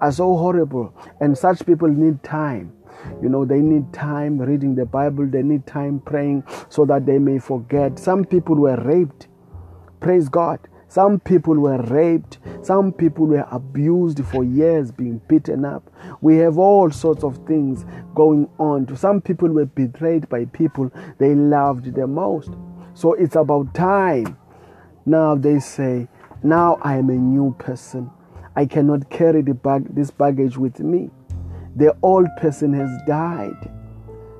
[0.00, 2.72] are so horrible, and such people need time.
[3.22, 7.18] You know, they need time reading the Bible, they need time praying so that they
[7.18, 7.98] may forget.
[7.98, 9.28] Some people were raped.
[10.00, 10.58] Praise God.
[10.94, 12.38] Some people were raped.
[12.62, 15.90] Some people were abused for years, being beaten up.
[16.20, 18.96] We have all sorts of things going on.
[18.96, 22.50] Some people were betrayed by people they loved the most.
[22.94, 24.38] So it's about time.
[25.04, 26.06] Now they say,
[26.44, 28.08] now I am a new person.
[28.54, 31.10] I cannot carry bag, this baggage with me.
[31.74, 33.68] The old person has died.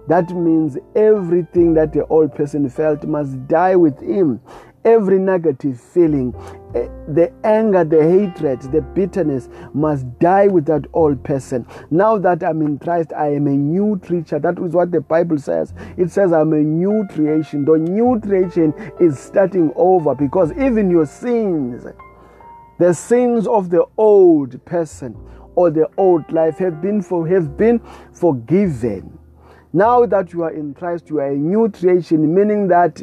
[0.06, 4.40] That means everything that the old person felt must die with him
[4.84, 6.34] every negative feeling,
[6.74, 11.66] eh, the anger, the hatred, the bitterness must die with that old person.
[11.90, 14.38] Now that I'm in Christ, I am a new creature.
[14.38, 15.74] That is what the Bible says.
[15.96, 17.64] It says I'm a new creation.
[17.64, 21.86] The new creation is starting over because even your sins,
[22.78, 25.16] the sins of the old person
[25.54, 27.80] or the old life have been for, have been
[28.12, 29.18] forgiven.
[29.72, 33.02] Now that you are in Christ, you are a new creation, meaning that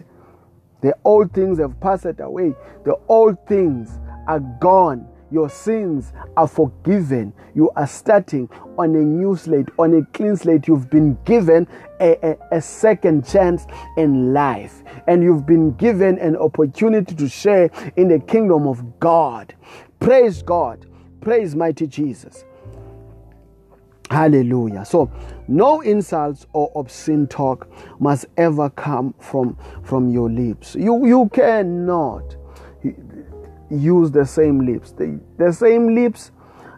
[0.82, 2.54] the old things have passed away.
[2.86, 5.08] The old things are gone.
[5.32, 7.34] Your sins are forgiven.
[7.56, 10.68] You are starting on a new slate, on a clean slate.
[10.68, 11.68] You've been given
[12.02, 13.66] a, a, a, second chance
[13.96, 19.56] in life, and you've been given an opportunity to share in the kingdom of God.
[20.00, 20.86] Praise God.
[21.22, 22.44] Praise mighty Jesus.
[24.12, 24.84] Hallelujah.
[24.84, 25.10] So,
[25.48, 27.70] no insults or obscene talk
[28.02, 30.76] must ever come from, from your lips.
[30.76, 32.36] You, you cannot
[33.70, 34.92] use the same lips.
[34.92, 36.32] The, the same lips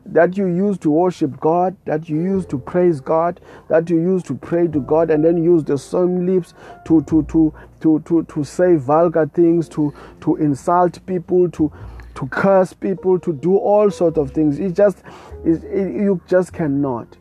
[0.06, 4.22] that you use to worship God, that you use to praise God, that you use
[4.24, 6.54] to pray to God, and then use the same lips
[6.86, 9.92] to to to to to, to say vulgar things, to
[10.22, 11.72] to insult people, to
[12.14, 14.60] to curse people, to do all sorts of things.
[14.60, 15.00] It just
[15.44, 17.18] it, it, you just cannot.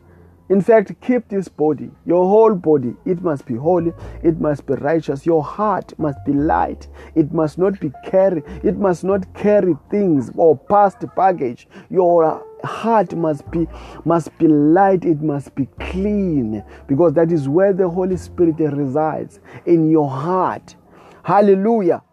[0.53, 2.93] In fact, keep this body, your whole body.
[3.05, 5.25] It must be holy, it must be righteous.
[5.25, 6.87] Your heart must be light.
[7.15, 11.67] It must not be carry, it must not carry things or past baggage.
[11.89, 13.67] Your heart must be
[14.05, 19.39] must be light, it must be clean, because that is where the Holy Spirit resides
[19.65, 20.75] in your heart.
[21.23, 22.03] Hallelujah.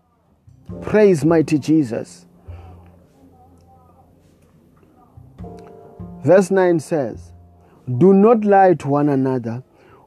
[0.81, 2.25] Praise mighty Jesus.
[6.25, 7.30] Verse 9 says,
[7.99, 9.63] do not lie to one another,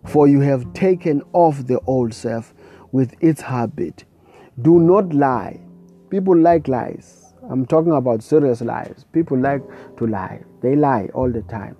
[0.06, 2.54] for you have taken off the old self
[2.92, 4.06] with its habit.
[4.62, 5.60] Do not lie.
[6.10, 7.34] People like lies.
[7.50, 9.06] I'm talking about serious lies.
[9.12, 9.62] People like
[9.98, 10.44] to lie.
[10.62, 11.76] They lie all the time.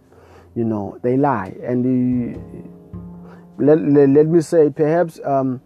[0.56, 1.56] You know, they lie.
[1.64, 5.62] And the, let, let, let, me say, perhaps um,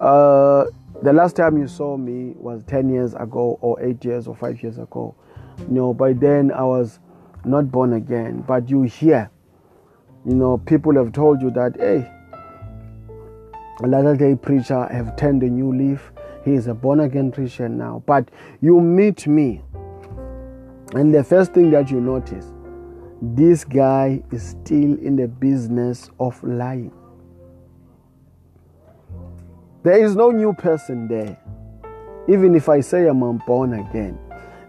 [0.00, 0.64] uh,
[1.02, 4.62] the last time you saw me was 10 years ago, or 8 years, or 5
[4.62, 5.14] years ago.
[5.58, 6.98] You know, by then I was
[7.44, 8.42] not born again.
[8.46, 9.30] But you hear
[10.26, 12.10] you know, people have told you that, hey,
[13.82, 16.10] a latter day preacher have turned a new leaf.
[16.44, 18.02] He is a born again Christian now.
[18.06, 19.62] But you meet me,
[20.94, 22.46] and the first thing that you notice,
[23.22, 26.92] this guy is still in the business of lying.
[29.84, 31.38] There is no new person there.
[32.28, 34.18] Even if I say I'm born again,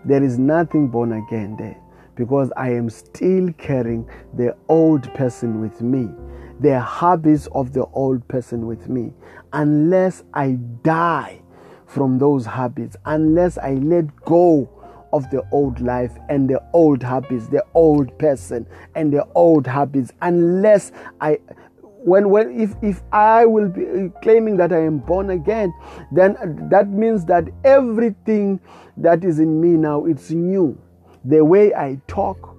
[0.06, 1.82] there is nothing born again there
[2.18, 6.10] because I am still carrying the old person with me,
[6.60, 9.14] the habits of the old person with me.
[9.54, 11.42] Unless I die
[11.86, 14.70] from those habits, unless I let go
[15.14, 20.12] of the old life and the old habits, the old person and the old habits,
[20.22, 21.40] unless I
[22.04, 25.74] when when if if I will be claiming that I am born again,
[26.12, 26.36] then
[26.70, 28.60] that means that everything
[28.98, 30.78] that is in me now it's new.
[31.26, 32.56] The way I talk,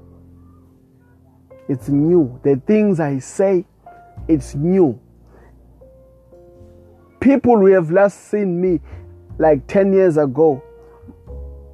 [1.69, 2.39] it's new.
[2.43, 3.65] The things I say,
[4.27, 4.99] it's new.
[7.21, 8.81] People who have last seen me
[9.39, 10.63] like 10 years ago,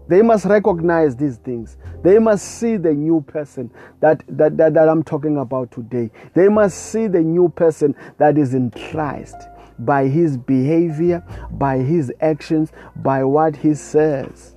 [0.08, 1.76] they must recognize these things.
[2.02, 3.70] They must see the new person
[4.00, 6.10] that, that, that, that I'm talking about today.
[6.34, 9.36] They must see the new person that is in Christ
[9.78, 14.53] by his behavior, by his actions, by what he says.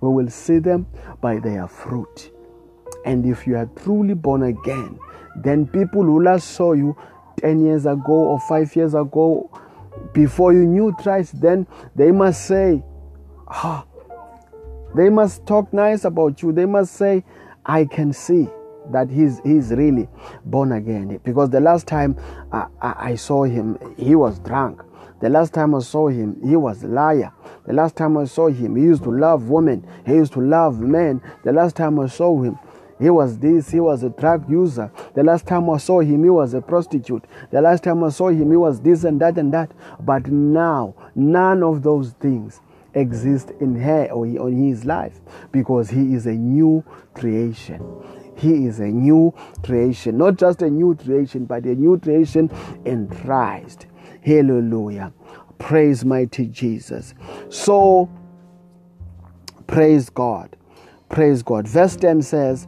[0.00, 0.86] We will see them
[1.20, 2.30] by their fruit.
[3.04, 4.98] And if you are truly born again,
[5.36, 6.96] then people who last saw you
[7.38, 9.50] 10 years ago or 5 years ago,
[10.12, 12.82] before you knew Christ, then they must say,
[13.48, 13.84] ah,
[14.94, 16.52] they must talk nice about you.
[16.52, 17.24] They must say,
[17.64, 18.48] I can see
[18.90, 20.08] that he's, he's really
[20.44, 21.20] born again.
[21.22, 22.16] Because the last time
[22.52, 24.82] I, I, I saw him, he was drunk.
[25.20, 27.32] The last time I saw him, he was a liar.
[27.66, 29.86] The last time I saw him, he used to love women.
[30.06, 31.20] He used to love men.
[31.44, 32.58] The last time I saw him,
[32.98, 34.90] he was this, he was a drug user.
[35.14, 37.24] The last time I saw him, he was a prostitute.
[37.50, 39.72] The last time I saw him, he was this and that and that.
[40.00, 42.60] But now, none of those things
[42.94, 45.20] exist in her or in his life
[45.52, 47.84] because he is a new creation.
[48.36, 52.50] He is a new creation, not just a new creation, but a new creation
[52.84, 53.86] in Christ.
[54.22, 55.12] Hallelujah.
[55.58, 57.14] Praise mighty Jesus.
[57.48, 58.08] So,
[59.66, 60.56] praise God.
[61.08, 61.66] Praise God.
[61.68, 62.66] Verse 10 says,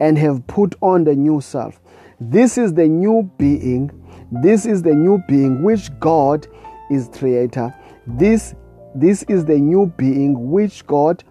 [0.00, 1.80] and have put on the new self.
[2.20, 3.90] This is the new being.
[4.30, 6.46] This is the new being which God
[6.90, 7.74] is creator.
[8.06, 8.54] This
[8.94, 11.22] this is the new being which God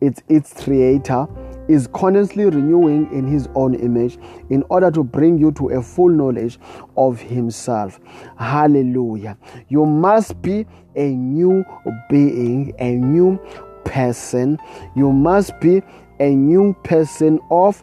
[0.00, 1.26] is its creator
[1.68, 4.18] is constantly renewing in his own image
[4.50, 6.58] in order to bring you to a full knowledge
[6.96, 8.00] of himself.
[8.38, 9.36] Hallelujah.
[9.68, 11.64] You must be a new
[12.08, 13.38] being, a new
[13.84, 14.58] person.
[14.94, 15.82] You must be
[16.20, 17.82] a new person of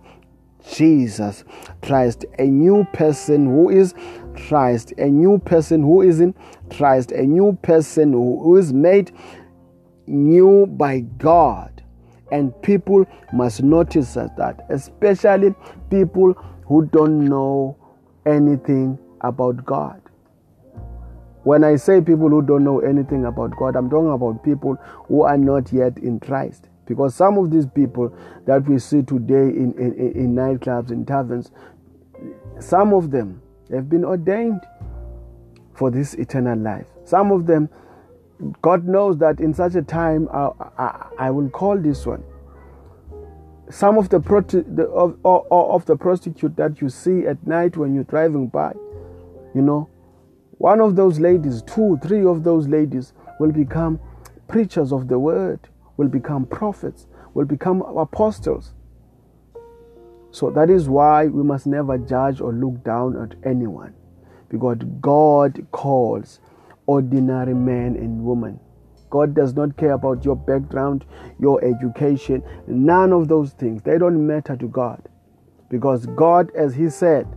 [0.72, 1.44] Jesus
[1.82, 3.94] Christ, a new person who is
[4.48, 6.34] Christ, a new person who is in
[6.70, 9.12] Christ, a new person who is made
[10.08, 11.73] new by God.
[12.34, 15.54] And people must notice that, especially
[15.92, 16.34] people
[16.66, 17.78] who don't know
[18.26, 20.02] anything about God.
[21.44, 24.78] When I say people who don't know anything about God, I'm talking about people
[25.08, 26.70] who are not yet in Christ.
[26.88, 28.12] Because some of these people
[28.48, 31.52] that we see today in, in, in nightclubs, in taverns,
[32.60, 34.62] some of them have been ordained
[35.76, 36.88] for this eternal life.
[37.06, 37.70] Some of them,
[38.62, 42.24] God knows that in such a time, I, I, I will call this one.
[43.70, 47.96] Some of the, the of, of, of the prostitute that you see at night when
[47.96, 48.74] you're driving by,
[49.56, 49.90] you know,
[50.58, 54.00] one of those ladies, two, three of those ladies will become
[54.48, 55.60] preachers of the word
[55.98, 58.74] will become prophets, will become apostles.
[60.32, 63.94] So that is why we must never judge or look down at anyone
[64.50, 66.40] because God calls
[66.86, 68.60] ordinary men and women.
[69.10, 71.06] God does not care about your background,
[71.40, 73.84] your education, none of those things.
[73.84, 75.08] They don't matter to God.
[75.70, 77.28] Because God, as He said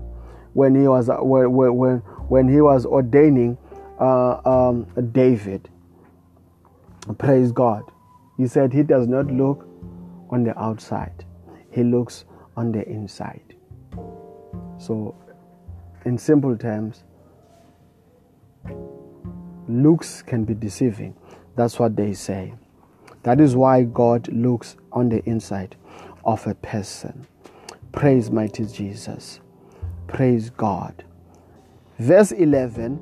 [0.55, 3.57] when He was, when, when, when he was ordaining
[4.01, 5.69] uh, um, David,
[7.19, 7.83] praise God,
[8.37, 9.69] he said he does not look
[10.31, 11.25] on the outside,
[11.71, 12.25] he looks
[12.57, 13.55] on the inside.
[14.79, 15.15] So,
[16.05, 17.05] in simple terms,
[19.69, 21.15] looks can be deceiving.
[21.57, 22.55] That's what they say.
[23.23, 25.77] That is why God looks on the inside
[26.25, 27.27] of a person.
[27.93, 29.41] Praise mighty Jesus.
[30.07, 31.05] Praise God.
[31.99, 33.01] Verse 11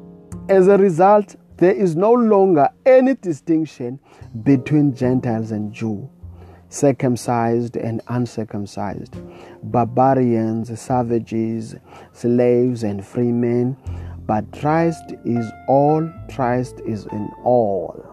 [0.49, 4.01] As a result, there is no longer any distinction
[4.43, 6.09] between Gentiles and Jew,
[6.69, 9.17] circumcised and uncircumcised,
[9.62, 11.77] barbarians, savages,
[12.12, 13.77] slaves, and free men.
[14.27, 18.05] But Christ is all, Christ is in all.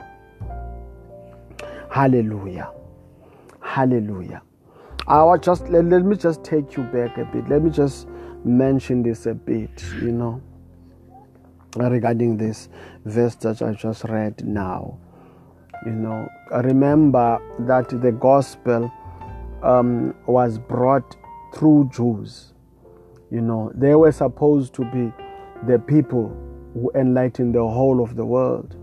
[1.90, 2.72] Hallelujah.
[3.62, 4.42] Hallelujah.
[5.08, 7.48] I will just let, let me just take you back a bit.
[7.50, 8.08] Let me just
[8.44, 10.42] mention this a bit, you know
[11.78, 12.70] regarding this
[13.06, 14.98] verse that I just read now.
[15.86, 16.30] You know,
[16.64, 18.92] remember that the gospel
[19.64, 21.16] um, was brought
[21.56, 22.54] through Jews.
[23.32, 25.12] You know, they were supposed to be
[25.68, 26.30] the people
[26.74, 28.76] who enlighten the whole of the world.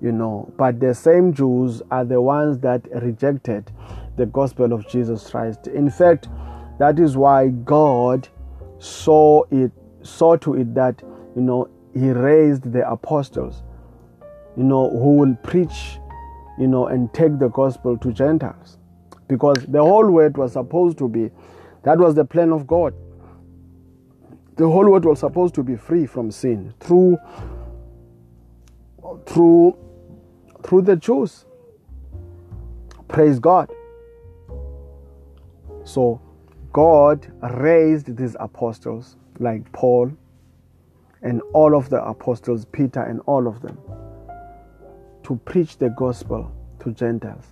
[0.00, 3.70] You know, but the same Jews are the ones that rejected
[4.16, 5.68] the gospel of Jesus Christ.
[5.68, 6.28] In fact,
[6.80, 8.28] that is why God
[8.78, 9.70] saw it
[10.02, 11.00] saw to it that
[11.36, 13.62] you know he raised the apostles,
[14.56, 15.98] you know, who will preach,
[16.58, 18.78] you know, and take the gospel to Gentiles.
[19.28, 21.30] Because the whole world was supposed to be,
[21.84, 22.94] that was the plan of God.
[24.56, 27.18] The whole world was supposed to be free from sin through
[29.26, 29.76] through
[30.62, 31.46] through the Jews.
[33.08, 33.70] Praise God.
[35.84, 36.20] So
[36.72, 40.12] God raised these apostles like Paul,
[41.22, 43.78] and all of the apostles, Peter and all of them,
[45.24, 47.46] to preach the gospel to Gentiles.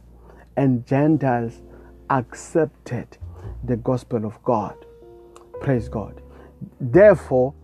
[0.56, 1.62] and Gentiles
[2.10, 3.18] accepted
[3.64, 4.76] the gospel of God.
[5.60, 6.20] Praise God.
[6.80, 7.54] Therefore,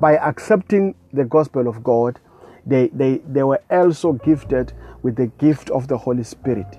[0.00, 2.18] by accepting the gospel of God,
[2.66, 6.78] they, they, they were also gifted with the gift of the Holy Spirit.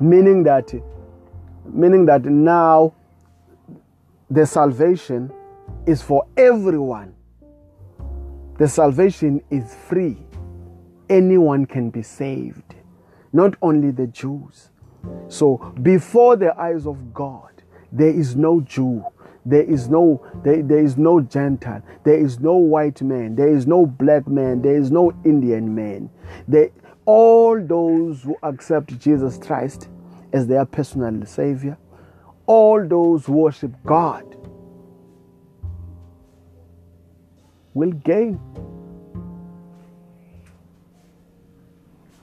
[0.00, 0.72] Meaning that,
[1.66, 2.94] meaning that now
[4.30, 5.32] the salvation
[5.86, 7.14] is for everyone.
[8.58, 10.18] The salvation is free.
[11.08, 12.74] Anyone can be saved,
[13.32, 14.70] not only the Jews.
[15.28, 19.04] So, before the eyes of God, there is no Jew,
[19.48, 23.66] there is no there, there is no Gentile, there is no white man, there is
[23.66, 26.10] no black man, there is no Indian man.
[26.46, 26.70] They,
[27.06, 29.88] all those who accept Jesus Christ
[30.32, 31.78] as their personal savior,
[32.46, 34.24] all those who worship God
[37.72, 38.38] will gain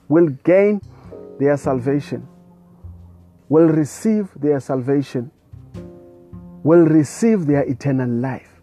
[0.08, 0.80] will gain
[1.40, 2.28] their salvation
[3.48, 5.30] will receive their salvation
[6.66, 8.60] will receive their eternal life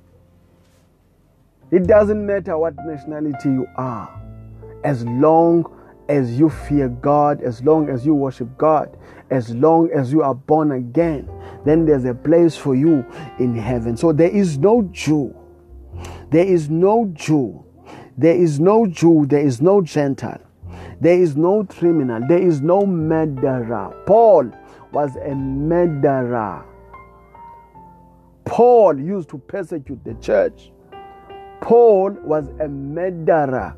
[1.72, 4.22] it doesn't matter what nationality you are
[4.84, 5.66] as long
[6.10, 8.98] as you fear God, as long as you worship God,
[9.30, 11.30] as long as you are born again,
[11.66, 13.06] then there's a place for you
[13.40, 13.96] in heaven.
[13.96, 15.34] So there is no Jew
[16.34, 17.64] there is no Jew.
[18.18, 19.28] There is no Jew.
[19.28, 20.42] There is no Gentile.
[21.00, 22.24] There is no criminal.
[22.28, 23.94] There is no murderer.
[24.08, 24.52] Paul
[24.92, 26.66] was a murderer.
[28.54, 30.72] Paul used to persecute the church.
[31.60, 33.76] Paul was a murderer.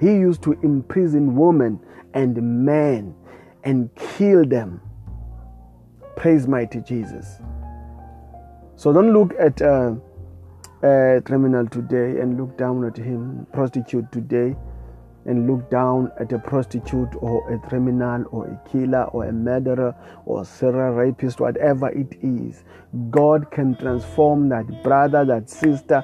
[0.00, 1.78] He used to imprison women
[2.12, 3.14] and men
[3.62, 4.80] and kill them.
[6.16, 7.40] Praise mighty Jesus.
[8.74, 9.62] So don't look at.
[9.62, 9.94] Uh,
[10.82, 14.56] a criminal today and look down at him, prostitute today
[15.26, 19.94] and look down at a prostitute or a criminal or a killer or a murderer
[20.26, 22.64] or a serial rapist, whatever it is,
[23.10, 26.02] God can transform that brother, that sister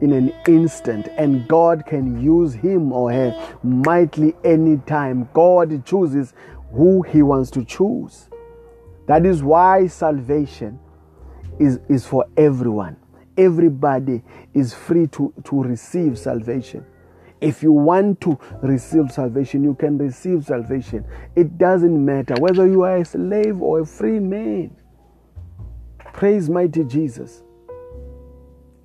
[0.00, 5.28] in an instant, and God can use him or her mightily anytime.
[5.32, 6.34] God chooses
[6.72, 8.28] who He wants to choose.
[9.06, 10.78] That is why salvation
[11.58, 12.98] is, is for everyone
[13.36, 14.22] everybody
[14.54, 16.84] is free to, to receive salvation.
[17.46, 21.04] If you want to receive salvation, you can receive salvation.
[21.36, 24.76] It doesn't matter whether you are a slave or a free man.
[26.12, 27.44] Praise mighty Jesus.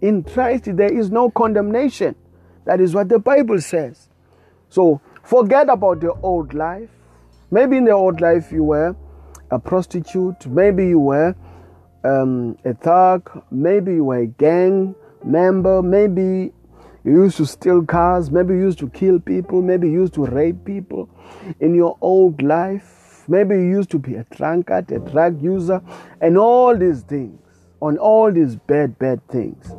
[0.02, 2.16] In Christ, there is no condemnation.
[2.66, 4.10] That is what the Bible says.
[4.70, 6.92] So forget about the old life.
[7.50, 8.96] Maybe in the old life you were
[9.50, 11.36] a prostitute, maybe you were
[12.04, 14.94] um, a thug, maybe you were a gang
[15.26, 16.54] member, maybe
[17.04, 20.26] you used to steal cars, maybe you used to kill people, maybe you used to
[20.26, 21.10] rape people
[21.60, 25.82] in your old life, maybe you used to be a drunkard, a drug user,
[26.22, 27.40] and all these things,
[27.82, 29.74] on all these bad, bad things.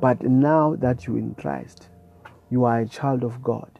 [0.00, 1.88] But now that you're in Christ,
[2.50, 3.70] you are a child of God.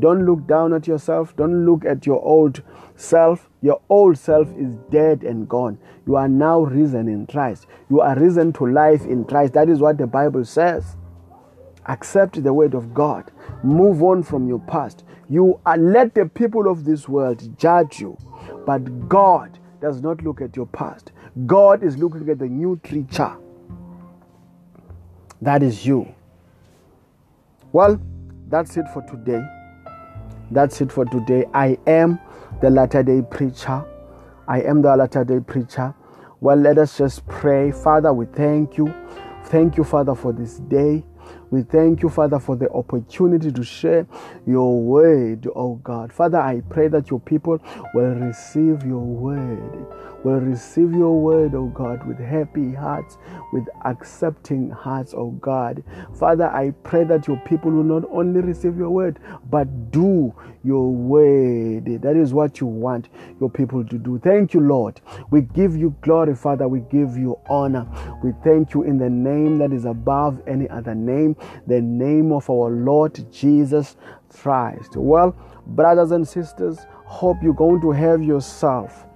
[0.00, 1.36] Don't look down at yourself.
[1.36, 2.62] Don't look at your old
[2.96, 3.48] self.
[3.60, 5.78] Your old self is dead and gone.
[6.06, 7.66] You are now risen in Christ.
[7.90, 9.52] You are risen to life in Christ.
[9.52, 10.96] That is what the Bible says.
[11.86, 13.30] Accept the word of God.
[13.62, 15.04] Move on from your past.
[15.28, 18.16] You are, let the people of this world judge you,
[18.66, 21.12] but God does not look at your past.
[21.46, 23.36] God is looking at the new creature.
[25.42, 26.14] That is you.
[27.72, 28.00] Well,
[28.48, 29.44] that's it for today.
[30.50, 31.44] That's it for today.
[31.52, 32.18] I am
[32.60, 33.84] the latter day preacher.
[34.46, 35.94] I am the latter day preacher.
[36.40, 37.72] Well, let us just pray.
[37.72, 38.94] Father, we thank you.
[39.46, 41.04] Thank you, Father, for this day.
[41.54, 44.08] We thank you, Father, for the opportunity to share
[44.44, 46.12] your word, oh God.
[46.12, 47.60] Father, I pray that your people
[47.94, 49.86] will receive your word
[50.24, 53.18] will receive your word, oh God, with happy hearts,
[53.52, 55.84] with accepting hearts, oh God.
[56.18, 60.34] Father, I pray that your people will not only receive your word, but do
[60.64, 62.02] your word.
[62.02, 63.08] That is what you want
[63.40, 64.18] your people to do.
[64.18, 65.00] Thank you, Lord.
[65.30, 66.66] We give you glory, Father.
[66.66, 67.86] We give you honor.
[68.22, 71.36] We thank you in the name that is above any other name,
[71.66, 73.96] the name of our Lord Jesus
[74.30, 74.96] Christ.
[74.96, 75.36] Well,
[75.66, 79.06] brothers and sisters, hope you're going to have yourself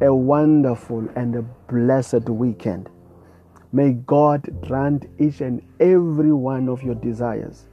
[0.00, 2.88] a wonderful and a blessed weekend.
[3.72, 7.66] May God grant each and every one of your desires.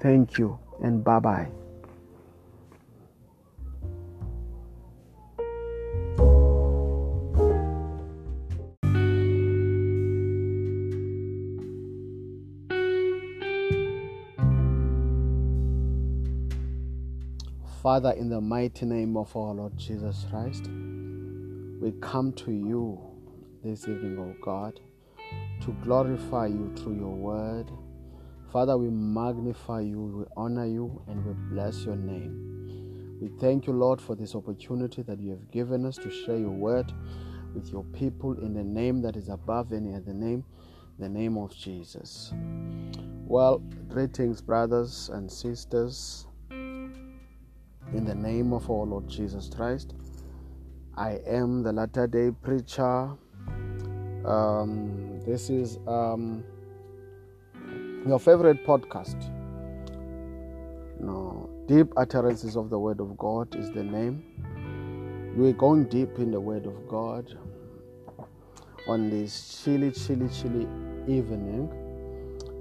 [0.00, 1.48] Thank you and bye bye.
[17.84, 20.70] Father, in the mighty name of our Lord Jesus Christ,
[21.82, 22.98] we come to you
[23.62, 24.80] this evening, O God,
[25.60, 27.70] to glorify you through your word.
[28.54, 33.18] Father, we magnify you, we honor you, and we bless your name.
[33.20, 36.52] We thank you, Lord, for this opportunity that you have given us to share your
[36.52, 36.92] word
[37.52, 40.44] with your people in the name that is above any other name,
[41.00, 42.32] the name of Jesus.
[43.26, 46.28] Well, greetings, brothers and sisters.
[46.50, 49.94] In the name of our Lord Jesus Christ,
[50.96, 53.16] I am the latter day preacher.
[54.24, 56.44] Um, this is um,
[58.06, 59.30] your favorite podcast.
[61.00, 64.22] No, Deep Utterances of the Word of God is the name.
[65.36, 67.36] We're going deep in the Word of God
[68.86, 70.68] on this chilly, chilly, chilly
[71.08, 71.70] evening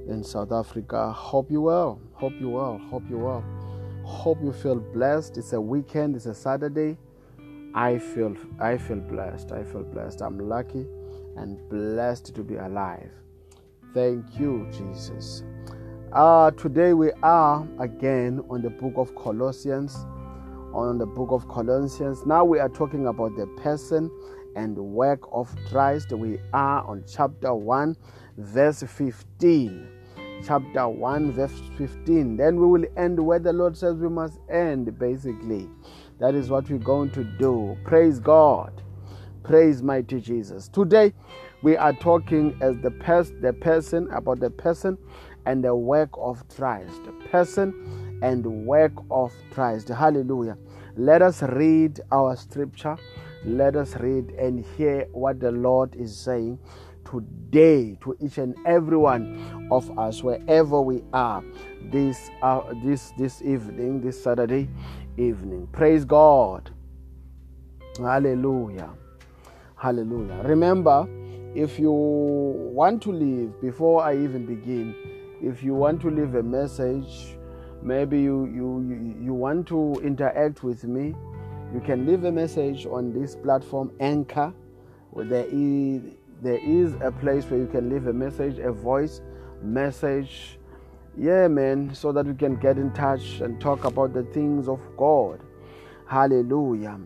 [0.08, 1.12] in South Africa.
[1.12, 2.00] Hope you well.
[2.14, 2.78] Hope you well.
[2.89, 3.44] Hope you well.
[4.06, 5.38] Hope you feel blessed.
[5.38, 6.16] It's a weekend.
[6.16, 6.98] It's a Saturday.
[7.76, 9.52] I feel I feel blessed.
[9.52, 10.22] I feel blessed.
[10.22, 10.86] I'm lucky
[11.36, 13.12] and blessed to be alive.
[13.94, 15.44] Thank you, Jesus.
[16.12, 19.96] Uh, today we are again on the book of Colossians.
[20.74, 22.26] On the book of Colossians.
[22.26, 24.10] Now we are talking about the person
[24.56, 26.12] and work of Christ.
[26.12, 27.96] We are on chapter 1,
[28.38, 29.88] verse 15
[30.44, 32.36] chapter 1, verse 15.
[32.36, 35.70] Then we will end where the Lord says we must end, basically.
[36.20, 37.78] That is what we're going to do.
[37.86, 38.82] Praise God.
[39.44, 40.68] Praise mighty Jesus.
[40.68, 41.14] Today
[41.64, 44.97] we are talking as the pers- the person about the person
[45.45, 46.91] and the work of Christ.
[47.05, 49.88] The person and the work of Christ.
[49.88, 50.57] Hallelujah.
[50.97, 52.97] Let us read our scripture.
[53.45, 56.59] Let us read and hear what the Lord is saying
[57.09, 61.43] today to each and every one of us wherever we are
[61.91, 64.70] this uh, this this evening this saturday
[65.18, 66.72] evening praise god
[67.99, 68.89] hallelujah
[69.76, 71.05] hallelujah remember
[71.56, 74.95] if you want to leave before i even begin
[75.41, 77.38] if you want to leave a message
[77.82, 81.14] maybe you you you want to interact with me
[81.74, 84.54] you can leave a message on this platform anchor
[85.16, 86.01] there is
[86.43, 89.22] there is a place where you can leave a message, a voice
[89.62, 90.60] message.
[91.18, 94.82] Yeah, man, so that we can get in touch and talk about the things of
[94.97, 95.39] God.
[96.06, 96.99] Hallelujah.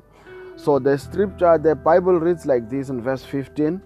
[0.56, 3.80] So the scripture, the Bible reads like this in verse 15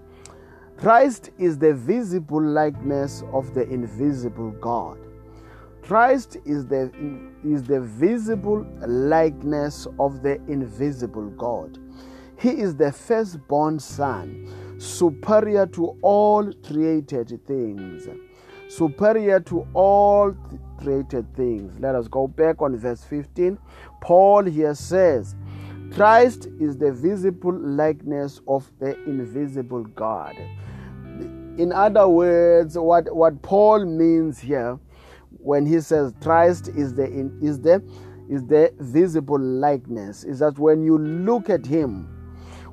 [0.82, 4.98] Christ is the visible likeness of the invisible God.
[5.84, 6.92] Christ is the,
[7.46, 11.78] is the visible likeness of the invisible God.
[12.40, 14.48] He is the firstborn son
[14.80, 18.08] superior to all created things.
[18.68, 20.36] Superior to all
[20.80, 21.80] created things.
[21.80, 23.60] Let us go back on verse 15.
[24.02, 25.36] Paul here says,
[25.94, 30.36] Christ is the visible likeness of the invisible God.
[31.58, 34.80] In other words, what, what Paul means here
[35.38, 37.06] when he says Christ is the
[37.42, 37.84] is the
[38.30, 42.08] is the visible likeness is that when you look at him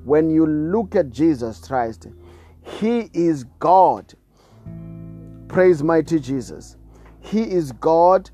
[0.08, 2.08] when you look at Jesus Christ,
[2.62, 4.14] He is God.
[5.48, 6.76] Praise mighty Jesus.
[7.20, 8.30] He is God,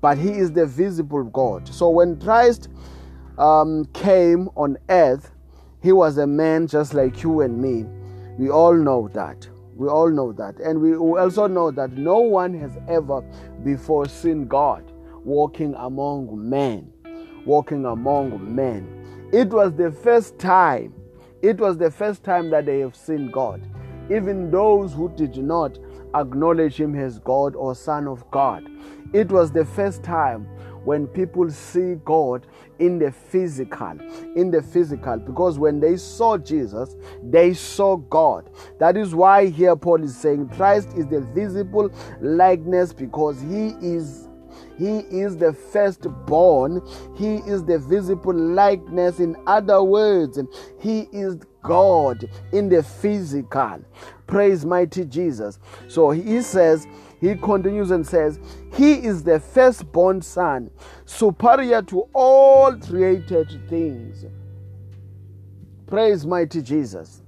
[0.00, 1.66] but He is the visible God.
[1.66, 2.68] So when Christ
[3.38, 5.32] um, came on earth,
[5.82, 7.86] He was a man just like you and me.
[8.38, 9.48] We all know that.
[9.76, 10.58] We all know that.
[10.60, 13.20] And we also know that no one has ever
[13.62, 14.90] before seen God
[15.24, 16.92] walking among men.
[17.44, 19.28] Walking among men.
[19.32, 20.94] It was the first time
[21.42, 23.60] it was the first time that they have seen God.
[24.10, 25.78] Even those who did not
[26.14, 28.66] acknowledge Him as God or Son of God.
[29.12, 30.48] It was the first time
[30.86, 32.46] when people see God
[32.78, 33.98] in the physical,
[34.36, 38.50] in the physical, because when they saw Jesus, they saw God.
[38.78, 44.28] That is why here Paul is saying Christ is the visible likeness because he is
[44.78, 46.82] he is the firstborn.
[47.16, 49.20] He is the visible likeness.
[49.20, 50.38] In other words,
[50.78, 53.80] He is God in the physical.
[54.26, 55.58] Praise mighty Jesus.
[55.88, 56.86] So He says,
[57.26, 58.38] He continues and says,
[58.74, 60.70] He is the firstborn Son,
[61.06, 64.24] superior to all created things.
[65.88, 67.22] Praise mighty Jesus.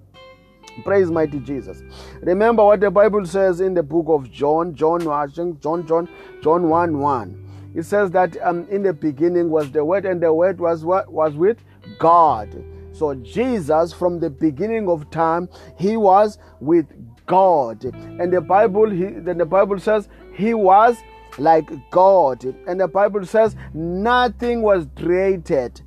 [0.85, 1.83] Praise mighty Jesus.
[2.23, 6.09] Remember what the Bible says in the book of John, John, John, John,
[6.43, 7.73] John 1 1.
[7.75, 11.13] It says that um, in the beginning was the Word, and the Word was what
[11.13, 11.59] was with
[11.99, 12.65] God.
[12.93, 16.87] So Jesus, from the beginning of time, he was with
[17.29, 17.85] God.
[17.85, 20.97] And the Bible, he, then the Bible says he was
[21.39, 22.45] like God.
[22.67, 25.81] And the Bible says nothing was created.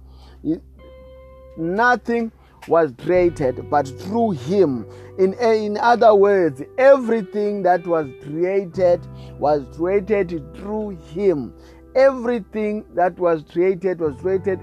[1.58, 2.32] Nothing
[2.68, 4.86] was created but through him.
[5.18, 9.02] In, eh, in other words, everything that was created
[9.38, 11.54] was created through him.
[11.96, 14.60] Everything that was created was created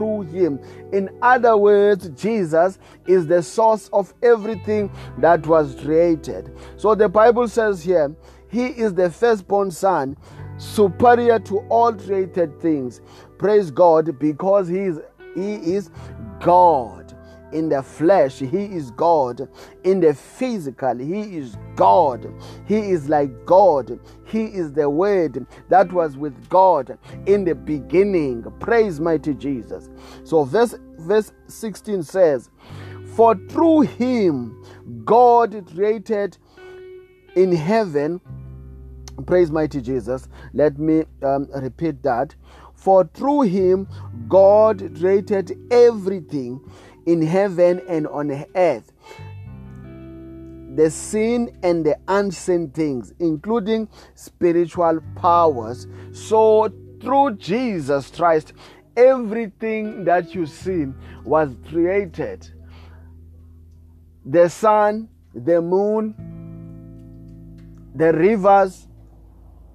[0.00, 0.58] through him.
[0.92, 6.56] In other words, Jesus is the source of everything that was created.
[6.78, 8.14] So the Bible says here,
[8.48, 10.16] He is the firstborn Son,
[10.56, 13.02] superior to all created things.
[13.36, 15.00] Praise God, because He is,
[15.34, 15.90] he is
[16.40, 16.99] God
[17.52, 19.48] in the flesh, he is God.
[19.84, 22.32] In the physical, he is God.
[22.66, 23.98] He is like God.
[24.26, 28.44] He is the word that was with God in the beginning.
[28.60, 29.90] Praise mighty Jesus.
[30.24, 32.50] So verse verse 16 says,
[33.16, 34.62] "For through him
[35.04, 36.38] God created
[37.36, 38.20] in heaven
[39.26, 40.28] Praise mighty Jesus.
[40.54, 42.34] Let me um, repeat that.
[42.74, 43.88] For through him
[44.28, 46.60] God created everything
[47.10, 48.92] in heaven and on earth,
[50.76, 55.88] the seen and the unseen things, including spiritual powers.
[56.12, 58.52] So, through Jesus Christ,
[58.96, 60.86] everything that you see
[61.24, 62.48] was created
[64.24, 66.14] the sun, the moon,
[67.94, 68.86] the rivers,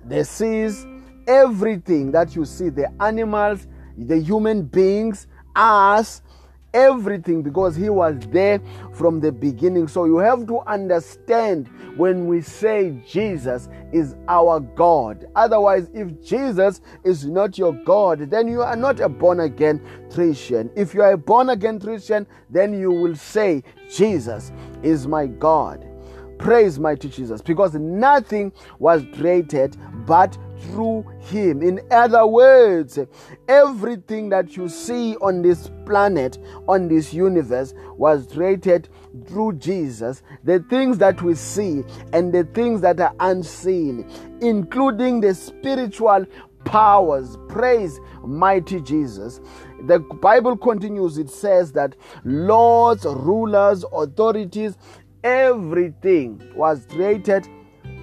[0.06, 0.86] the seas,
[1.28, 3.68] everything that you see, the animals,
[3.98, 6.22] the human beings, us,
[6.76, 8.60] everything because he was there
[8.94, 9.88] from the beginning.
[9.88, 15.26] So you have to understand when we say Jesus is our God.
[15.36, 19.82] Otherwise, if Jesus is not your God, then you are not a born again
[20.14, 20.70] Christian.
[20.76, 24.52] If you are a born again Christian, then you will say, Jesus
[24.84, 25.88] is my God.
[26.38, 31.62] Praise mighty Jesus because nothing was created but through him.
[31.62, 33.00] In other words,
[33.48, 36.38] everything that you see on this planet,
[36.68, 38.90] on this universe, was created
[39.28, 40.22] through Jesus.
[40.44, 41.84] The things that we see
[42.14, 44.10] and the things that are unseen,
[44.42, 46.26] including the spiritual
[46.66, 47.38] powers.
[47.48, 49.40] Praise mighty Jesus.
[49.88, 54.78] The Bible continues, it says that lords, rulers, authorities,
[55.24, 57.48] everything was created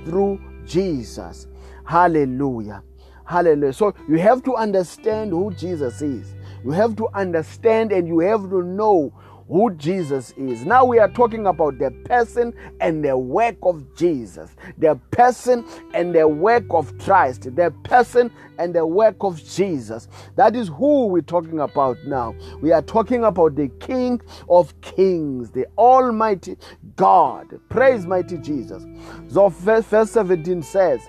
[0.05, 1.49] through Jesus.
[1.93, 2.83] Hallelujah.
[3.27, 3.75] Hallelujah.
[3.75, 6.35] So you have to understand who Jesus is.
[6.65, 9.13] You have to understand and you have to know
[9.47, 10.65] who Jesus is.
[10.65, 16.15] Now we are talking about the person and the work of Jesus, the person and
[16.15, 20.09] the work of Christ, the person and the work of Jesus.
[20.37, 22.35] That is who we're talking about now.
[22.63, 24.19] We are talking about the King
[24.49, 26.57] of Kings, the Almighty
[26.97, 27.61] God.
[27.69, 28.83] Praise mighty Jesus.
[29.29, 31.03] So verse 17 says,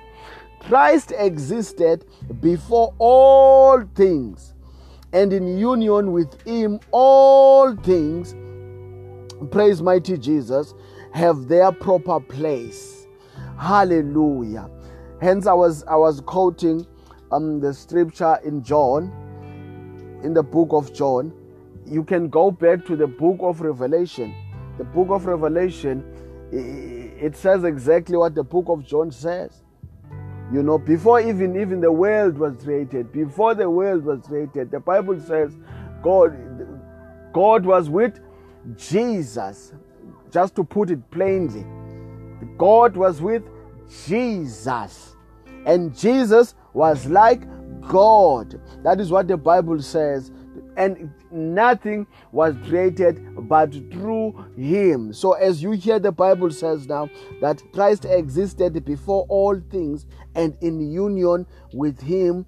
[0.64, 2.06] Christ existed
[2.40, 4.54] before all things,
[5.12, 8.36] and in union with Him, all things,
[9.52, 10.74] praise mighty Jesus,
[11.12, 13.08] have their proper place.
[13.58, 14.70] Hallelujah.
[15.22, 16.88] Hence, I was I was quoting
[17.32, 19.12] um, the scripture in John,
[20.24, 21.34] in the book of John.
[21.86, 24.34] You can go back to the book of Revelation.
[24.78, 26.04] The book of Revelation,
[26.52, 29.63] it says exactly what the book of John says.
[30.54, 34.80] You know, before even even the world was created, before the world was created, the
[34.80, 35.58] Bible says
[36.04, 36.38] God
[37.34, 38.20] God was with
[38.78, 39.74] Jesus.
[40.30, 41.66] Just to put it plainly,
[42.60, 43.42] God was with
[44.06, 45.16] Jesus.
[45.66, 47.48] And Jesus was like
[47.88, 48.62] God.
[48.84, 50.32] That is what the Bible says
[50.78, 55.14] and nothing was created but through him.
[55.14, 57.10] So, as you hear, the Bible says now
[57.42, 60.06] that Christ existed before all things,
[60.36, 62.46] and in union with him,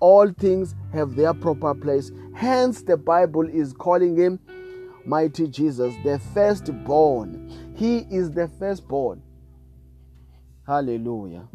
[0.00, 2.10] all things have their proper place.
[2.34, 4.38] Hence, the Bible is calling him
[5.04, 7.74] mighty Jesus, the firstborn.
[7.74, 9.22] He is the firstborn.
[10.66, 11.48] Hallelujah.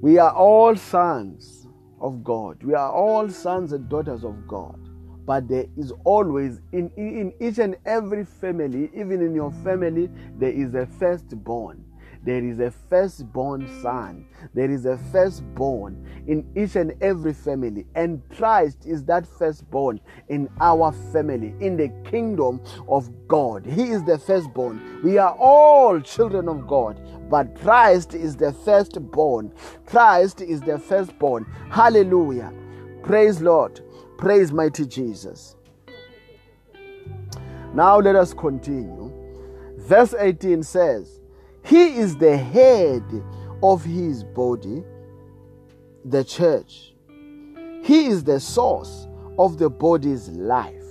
[0.00, 1.61] We are all sons
[2.02, 2.62] of God.
[2.62, 4.78] We are all sons and daughters of God.
[5.26, 10.50] But there is always, in, in each and every family, even in your family, there
[10.50, 11.81] is a firstborn.
[12.24, 14.26] There is a firstborn son.
[14.54, 17.84] There is a firstborn in each and every family.
[17.96, 23.66] And Christ is that firstborn in our family, in the kingdom of God.
[23.66, 25.00] He is the firstborn.
[25.02, 29.52] We are all children of God, but Christ is the firstborn.
[29.84, 31.44] Christ is the firstborn.
[31.70, 32.52] Hallelujah.
[33.02, 33.80] Praise Lord.
[34.16, 35.56] Praise mighty Jesus.
[37.74, 39.10] Now let us continue.
[39.78, 41.21] Verse 18 says,
[41.64, 43.04] he is the head
[43.62, 44.84] of his body,
[46.04, 46.94] the church.
[47.82, 49.06] He is the source
[49.38, 50.82] of the body's life.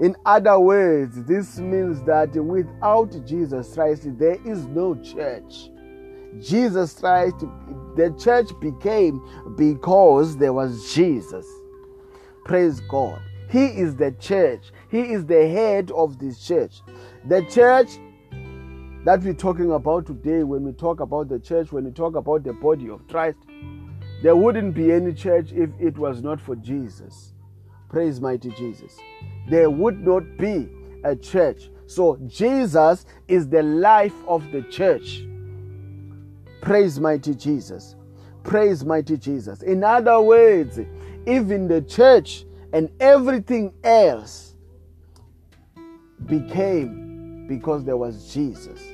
[0.00, 5.70] In other words, this means that without Jesus Christ, there is no church.
[6.40, 7.36] Jesus Christ,
[7.94, 9.22] the church became
[9.56, 11.46] because there was Jesus.
[12.44, 13.20] Praise God.
[13.50, 16.80] He is the church, He is the head of this church.
[17.26, 17.90] The church
[19.04, 22.44] that we're talking about today, when we talk about the church, when we talk about
[22.44, 23.38] the body of Christ,
[24.22, 27.32] there wouldn't be any church if it was not for Jesus.
[27.88, 28.96] Praise mighty Jesus.
[29.48, 30.68] There would not be
[31.02, 31.68] a church.
[31.86, 35.24] So Jesus is the life of the church.
[36.60, 37.96] Praise mighty Jesus.
[38.44, 39.62] Praise mighty Jesus.
[39.62, 40.78] In other words,
[41.26, 44.54] even the church and everything else
[46.26, 48.91] became because there was Jesus.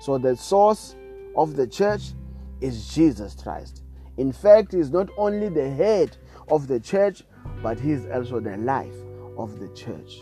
[0.00, 0.96] So the source
[1.36, 2.12] of the church
[2.60, 3.82] is Jesus Christ.
[4.16, 6.16] In fact, he's not only the head
[6.48, 7.22] of the church,
[7.62, 8.96] but he is also the life
[9.38, 10.18] of the church.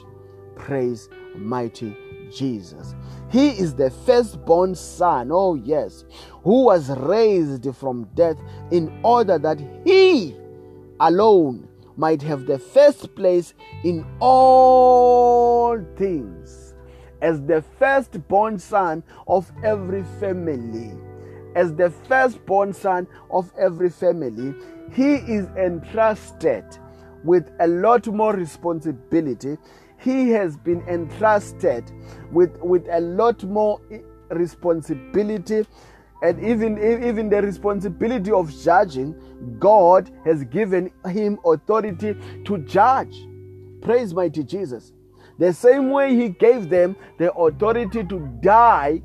[0.57, 1.97] Praise mighty
[2.35, 2.95] Jesus.
[3.31, 6.05] He is the firstborn son, oh yes,
[6.43, 8.37] who was raised from death
[8.71, 10.37] in order that he
[11.01, 13.55] alone might have the first place
[13.85, 16.68] in all things.
[17.21, 20.93] As the firstborn son of every family,
[21.57, 24.55] as the firstborn son of every family,
[24.93, 26.65] he is entrusted
[27.25, 29.59] with a lot more responsibility
[29.99, 31.91] he has been entrusted
[32.33, 33.99] with, with a lot more eh,
[34.31, 35.67] responsibility
[36.23, 39.15] and even, even the responsibility of judging.
[39.59, 43.15] God has given him authority to judge.
[43.83, 44.93] Praise mighty Jesus.
[45.39, 49.03] The same way he gave them the authority to die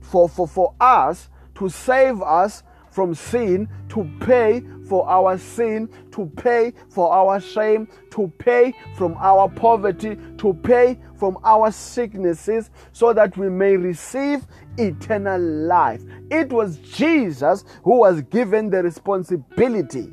[0.00, 6.26] for, for, for us, to save us from sin, to pay for our sin, to
[6.36, 13.12] pay for our shame, to pay from our poverty, to pay from our sicknesses, so
[13.12, 14.46] that we may receive
[14.78, 16.02] eternal life.
[16.30, 20.12] It was Jesus who was given the responsibility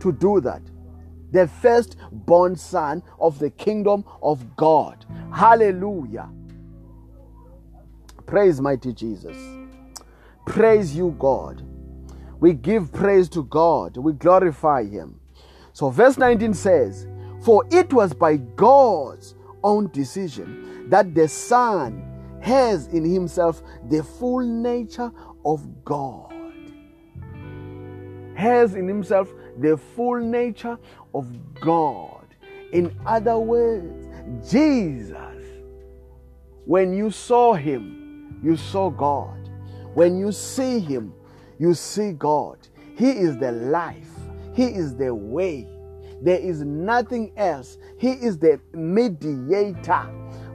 [0.00, 0.62] to do that.
[1.32, 5.04] The first-born son of the kingdom of God.
[5.32, 6.28] Hallelujah.
[8.26, 9.36] Praise mighty Jesus.
[10.46, 11.62] Praise you, God.
[12.40, 15.20] We give praise to God, we glorify Him.
[15.72, 17.06] So, verse 19 says,
[17.44, 24.40] For it was by God's own decision that the Son has in Himself the full
[24.40, 25.12] nature
[25.44, 26.32] of God.
[28.34, 30.78] Has in Himself the full nature
[31.14, 31.26] of
[31.60, 32.26] God.
[32.72, 34.08] In other words,
[34.50, 35.16] Jesus,
[36.64, 39.50] when you saw Him, you saw God.
[39.94, 41.12] When you see Him,
[41.58, 42.58] you see God.
[42.96, 44.10] He is the life,
[44.54, 45.66] He is the way.
[46.22, 47.78] There is nothing else.
[47.98, 50.06] He is the mediator.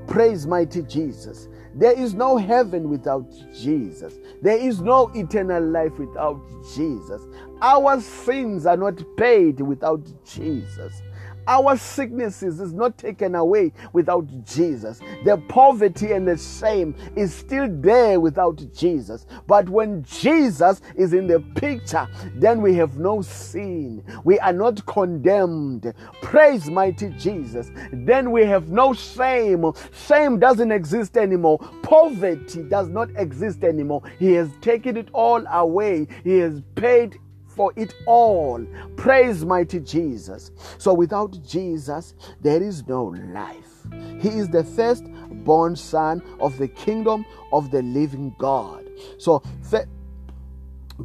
[0.08, 1.47] Praise mighty Jesus.
[1.78, 4.17] There is no heaven without Jesus.
[4.41, 6.41] There is no eternal life without
[6.73, 7.21] Jesus.
[7.61, 11.01] Our sins are not paid without Jesus.
[11.48, 15.00] Our sicknesses is not taken away without Jesus.
[15.24, 19.26] The poverty and the shame is still there without Jesus.
[19.48, 24.04] But when Jesus is in the picture, then we have no sin.
[24.24, 25.93] We are not condemned.
[26.22, 27.72] Praise mighty Jesus.
[27.91, 29.72] Then we have no shame.
[30.08, 31.60] Shame doesn't exist anymore.
[31.84, 34.02] Poverty does not exist anymore.
[34.20, 36.08] He has taken it all away.
[36.24, 37.20] He has paid
[37.56, 38.66] for it all.
[38.95, 40.51] Praise mighty Jesus.
[40.78, 43.72] So without Jesus, there is no life.
[44.20, 45.06] He is the first
[45.43, 48.84] born son of the kingdom of the living God.
[49.18, 49.43] So,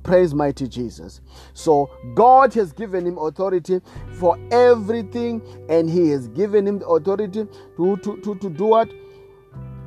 [0.05, 1.21] Praise mighty Jesus.
[1.53, 3.81] So God has given him authority
[4.13, 7.47] for everything, and He has given him the authority
[7.77, 8.89] to, to, to, to do what?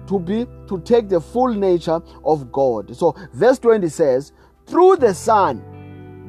[0.07, 2.95] To be to take the full nature of God.
[2.95, 4.33] So verse 20 says,
[4.65, 5.63] through the Son,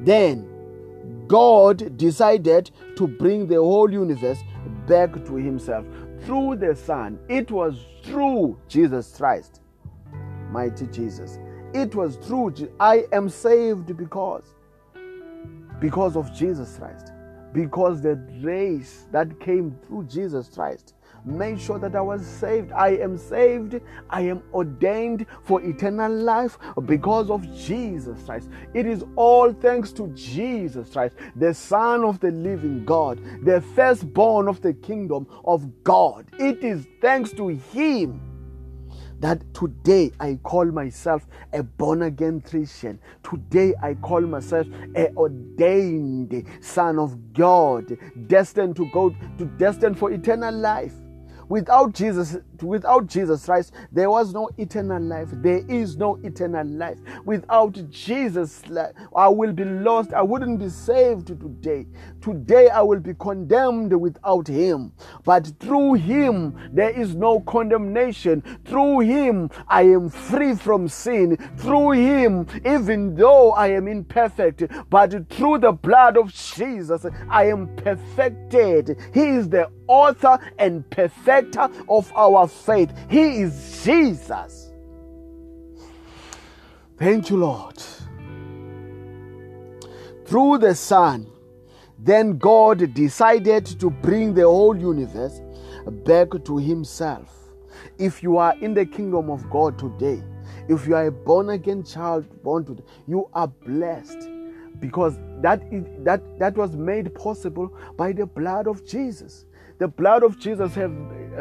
[0.05, 4.38] then God decided to bring the whole universe
[4.86, 5.86] back to Himself
[6.24, 7.18] through the Son.
[7.28, 9.61] It was through Jesus Christ,
[10.50, 11.38] mighty Jesus.
[11.72, 12.55] It was through.
[12.78, 14.55] I am saved because
[15.80, 17.12] because of Jesus Christ,
[17.52, 20.93] because the grace that came through Jesus Christ
[21.25, 22.72] made sure that I was saved.
[22.72, 23.81] I am saved.
[24.11, 28.49] I am ordained for eternal life because of Jesus Christ.
[28.75, 34.49] It is all thanks to Jesus Christ, the Son of the living God, the firstborn
[34.49, 36.27] of the kingdom of God.
[36.39, 38.20] It is thanks to Him
[39.20, 42.99] that today I call myself a born again Christian.
[43.22, 44.66] Today I call myself
[44.97, 47.97] a ordained son of God,
[48.27, 50.93] destined to go to destined for eternal life.
[51.49, 55.28] Without Jesus, without Jesus Christ, there was no eternal life.
[55.32, 56.99] There is no eternal life.
[57.24, 58.62] Without Jesus,
[59.14, 60.12] I will be lost.
[60.12, 61.86] I wouldn't be saved today.
[62.20, 64.92] Today I will be condemned without him.
[65.24, 68.42] But through him there is no condemnation.
[68.64, 71.36] Through him I am free from sin.
[71.57, 77.74] Through him, even though I am imperfect, but through the blood of Jesus, I am
[77.76, 78.99] perfected.
[79.12, 80.88] He is the author and
[81.35, 82.93] perfecter of our faith.
[83.09, 84.72] He is Jesus.
[86.97, 87.82] Thank you, Lord.
[90.26, 91.26] Through the Son,
[91.99, 95.41] then God decided to bring the whole universe
[96.05, 97.30] back to Himself.
[97.99, 100.22] If you are in the kingdom of God today,
[100.68, 104.30] if you are a born again child born today, you are blessed
[104.80, 109.45] because that, is, that, that was made possible by the blood of Jesus.
[109.79, 110.93] The blood of Jesus have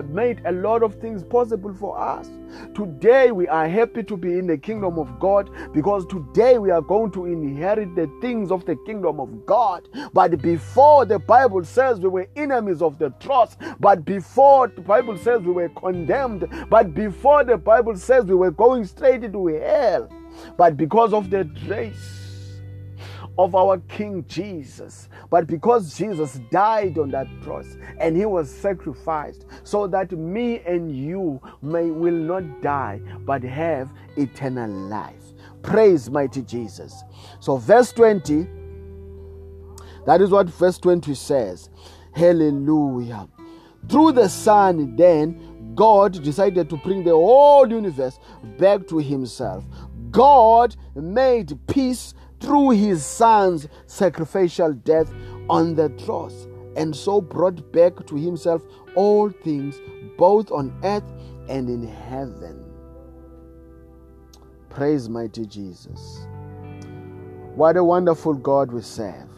[0.09, 2.27] made a lot of things possible for us.
[2.73, 6.81] Today we are happy to be in the kingdom of God because today we are
[6.81, 9.87] going to inherit the things of the kingdom of God.
[10.13, 15.17] But before the Bible says we were enemies of the trust, but before the Bible
[15.17, 20.09] says we were condemned, but before the Bible says we were going straight into hell.
[20.57, 22.22] But because of the grace
[23.37, 25.09] of our King Jesus.
[25.29, 30.95] But because Jesus died on that cross and he was sacrificed so that me and
[30.95, 35.33] you may will not die but have eternal life.
[35.61, 37.03] Praise mighty Jesus.
[37.39, 38.47] So verse 20
[40.05, 41.69] that is what verse 20 says.
[42.13, 43.27] Hallelujah.
[43.89, 48.19] Through the Son, then, God decided to bring the whole universe
[48.57, 49.63] back to Himself.
[50.11, 52.13] God made peace
[52.43, 55.11] through his son's sacrificial death
[55.49, 58.61] on the cross, and so brought back to himself
[58.95, 59.79] all things,
[60.17, 61.09] both on earth
[61.47, 62.61] and in heaven.
[64.69, 66.27] Praise mighty Jesus.
[67.55, 69.29] What a wonderful God we serve.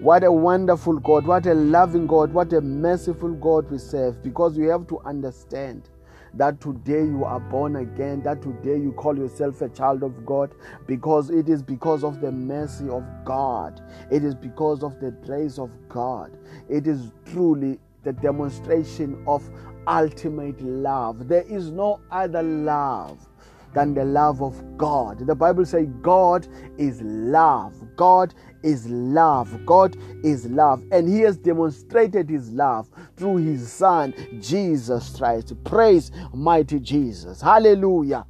[0.00, 4.58] What a wonderful God, what a loving God, what a merciful God we serve because
[4.58, 5.88] we have to understand
[6.34, 10.54] that today you are born again, that today you call yourself a child of God,
[10.86, 13.80] because it is because of the mercy of God,
[14.10, 16.36] it is because of the grace of God,
[16.68, 19.48] it is truly the demonstration of
[19.86, 21.28] ultimate love.
[21.28, 23.28] There is no other love
[23.74, 25.26] than the love of God.
[25.26, 26.46] The Bible says God
[26.78, 27.74] is love.
[27.96, 29.64] God is love.
[29.66, 30.82] God is love.
[30.90, 35.54] And He has demonstrated His love through His Son, Jesus Christ.
[35.64, 37.40] Praise mighty Jesus.
[37.40, 38.26] Hallelujah.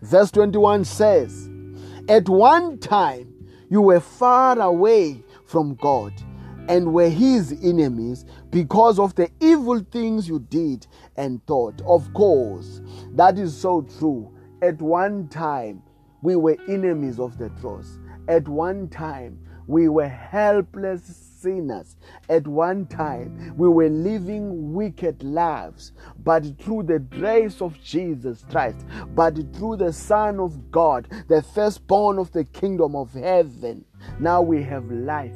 [0.00, 1.50] Verse 21 says,
[2.08, 3.32] At one time
[3.68, 6.12] you were far away from God
[6.68, 11.80] and were his enemies because of the evil things you did and thought.
[11.86, 12.80] Of course,
[13.12, 14.32] that is so true.
[14.60, 15.82] At one time,
[16.22, 17.98] we were enemies of the cross.
[18.28, 21.02] At one time, we were helpless
[21.40, 21.96] sinners.
[22.28, 25.92] At one time, we were living wicked lives.
[26.22, 32.18] But through the grace of Jesus Christ, but through the Son of God, the firstborn
[32.18, 33.84] of the kingdom of heaven,
[34.20, 35.34] now we have life.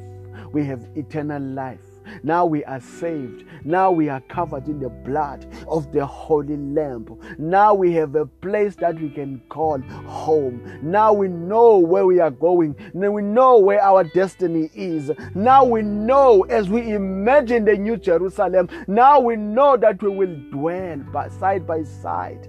[0.53, 1.86] We have eternal life.
[2.23, 3.45] Now we are saved.
[3.63, 7.19] Now we are covered in the blood of the Holy Lamb.
[7.37, 10.79] Now we have a place that we can call home.
[10.81, 12.75] Now we know where we are going.
[12.93, 15.11] Now we know where our destiny is.
[15.35, 18.69] Now we know as we imagine the new Jerusalem.
[18.87, 22.47] Now we know that we will dwell by, side by side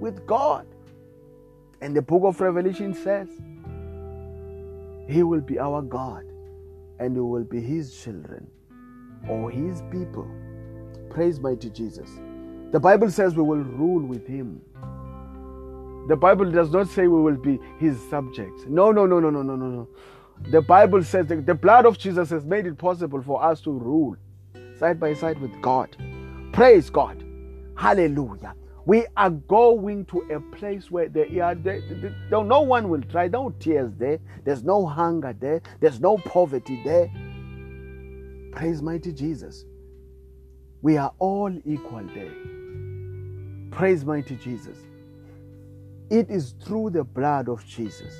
[0.00, 0.66] with God.
[1.80, 3.28] And the book of Revelation says,
[5.08, 6.24] He will be our God
[6.98, 8.48] and we will be His children
[9.28, 10.28] or his people.
[11.10, 12.10] Praise mighty Jesus.
[12.70, 14.60] The Bible says we will rule with him.
[16.08, 18.64] The Bible does not say we will be his subjects.
[18.66, 19.88] No, no, no, no, no, no, no, no.
[20.50, 23.70] The Bible says that the blood of Jesus has made it possible for us to
[23.70, 24.16] rule
[24.78, 25.96] side by side with God.
[26.52, 27.24] Praise God.
[27.76, 28.54] Hallelujah.
[28.86, 31.54] We are going to a place where there, are,
[32.30, 37.10] no one will try, no tears there, there's no hunger there, there's no poverty there.
[38.58, 39.64] Praise mighty Jesus.
[40.82, 42.34] We are all equal there.
[43.70, 44.76] Praise mighty Jesus.
[46.10, 48.12] It is through the blood of Jesus.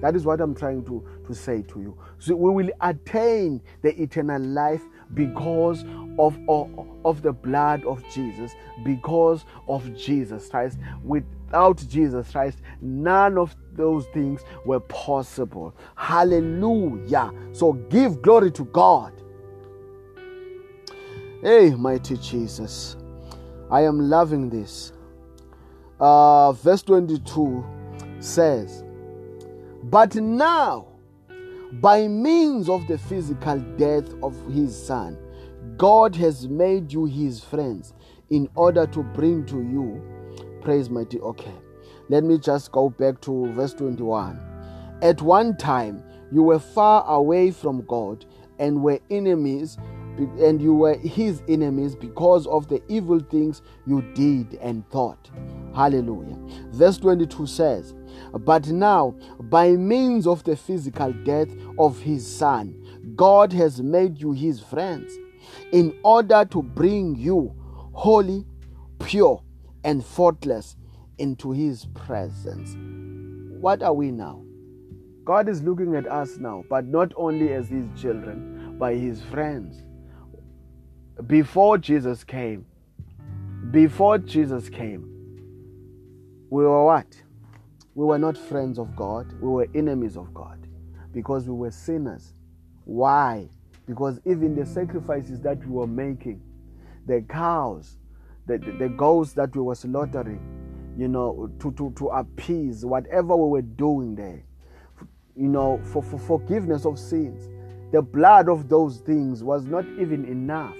[0.00, 1.98] That is what I'm trying to, to say to you.
[2.20, 4.82] So we will attain the eternal life
[5.14, 5.82] because
[6.16, 6.70] of, of,
[7.04, 8.52] of the blood of Jesus
[8.84, 10.78] because of Jesus Christ.
[11.02, 15.74] Without Jesus Christ, none of those things were possible.
[15.96, 17.32] Hallelujah.
[17.50, 19.12] So give glory to God.
[21.42, 22.96] Hey, mighty Jesus.
[23.68, 24.92] I am loving this.
[25.98, 27.64] Uh, verse 22
[28.20, 28.84] says,
[29.82, 30.86] But now,
[31.80, 35.18] by means of the physical death of his son,
[35.76, 37.92] God has made you his friends
[38.30, 40.00] in order to bring to you
[40.60, 41.18] praise mighty.
[41.18, 41.54] Okay,
[42.08, 44.38] let me just go back to verse 21.
[45.02, 48.26] At one time, you were far away from God
[48.60, 49.76] and were enemies,
[50.18, 55.30] and you were his enemies because of the evil things you did and thought.
[55.74, 56.36] Hallelujah.
[56.70, 57.94] Verse 22 says,
[58.32, 61.48] But now, by means of the physical death
[61.78, 65.12] of his son, God has made you his friends
[65.72, 67.54] in order to bring you
[67.92, 68.46] holy,
[69.00, 69.42] pure,
[69.84, 70.76] and faultless
[71.18, 72.76] into his presence.
[73.60, 74.42] What are we now?
[75.24, 79.82] God is looking at us now, but not only as his children, but his friends.
[81.26, 82.64] Before Jesus came,
[83.70, 85.08] before Jesus came,
[86.50, 87.06] we were what?
[87.94, 90.66] We were not friends of God, we were enemies of God
[91.12, 92.34] because we were sinners.
[92.84, 93.48] Why?
[93.86, 96.40] Because even the sacrifices that we were making,
[97.06, 97.98] the cows,
[98.46, 100.40] the, the, the goats that we were slaughtering,
[100.96, 104.42] you know, to, to, to appease whatever we were doing there,
[105.36, 107.48] you know, for, for forgiveness of sins,
[107.92, 110.76] the blood of those things was not even enough,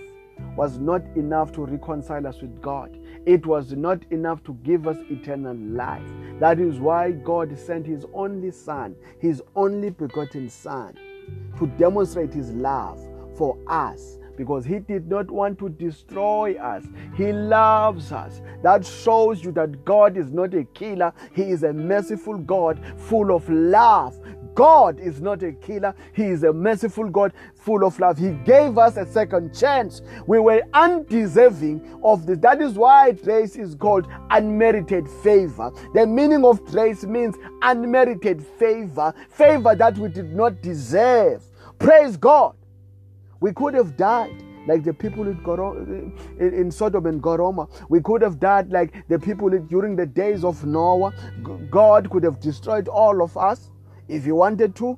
[0.57, 2.99] was not enough to reconcile us with God.
[3.27, 6.09] It was not enough to give us eternal life.
[6.41, 10.97] That is why God sent His only Son, His only begotten Son
[11.59, 13.01] to demonstrate his love
[13.37, 16.85] for us because he did not want to destroy us.
[17.17, 18.41] He loves us.
[18.63, 23.35] That shows you that God is not a killer, He is a merciful God full
[23.35, 24.19] of love.
[24.55, 27.33] God is not a killer, He is a merciful God
[27.63, 28.19] full of love.
[28.19, 30.03] He gave us a second chance.
[30.27, 32.39] We were undeserving of this.
[32.39, 35.71] That is why grace is called unmerited favor.
[35.95, 41.45] The meaning of grace means unmerited favor, favor that we did not deserve.
[41.79, 42.55] Praise God.
[43.41, 47.67] We could have died like the people in Sodom and Gomorrah.
[47.89, 51.13] We could have died like the people during the days of Noah.
[51.71, 53.71] God could have destroyed all of us
[54.07, 54.97] if He wanted to,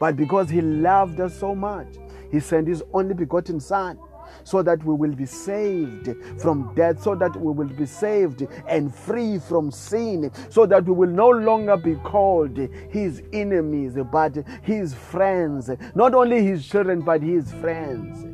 [0.00, 1.86] but because He loved us so much,
[2.34, 3.96] He sent His only begotten Son
[4.42, 8.92] so that we will be saved from death, so that we will be saved and
[8.92, 12.56] free from sin, so that we will no longer be called
[12.90, 15.70] his enemies, but his friends.
[15.94, 18.26] Not only his children, but his friends.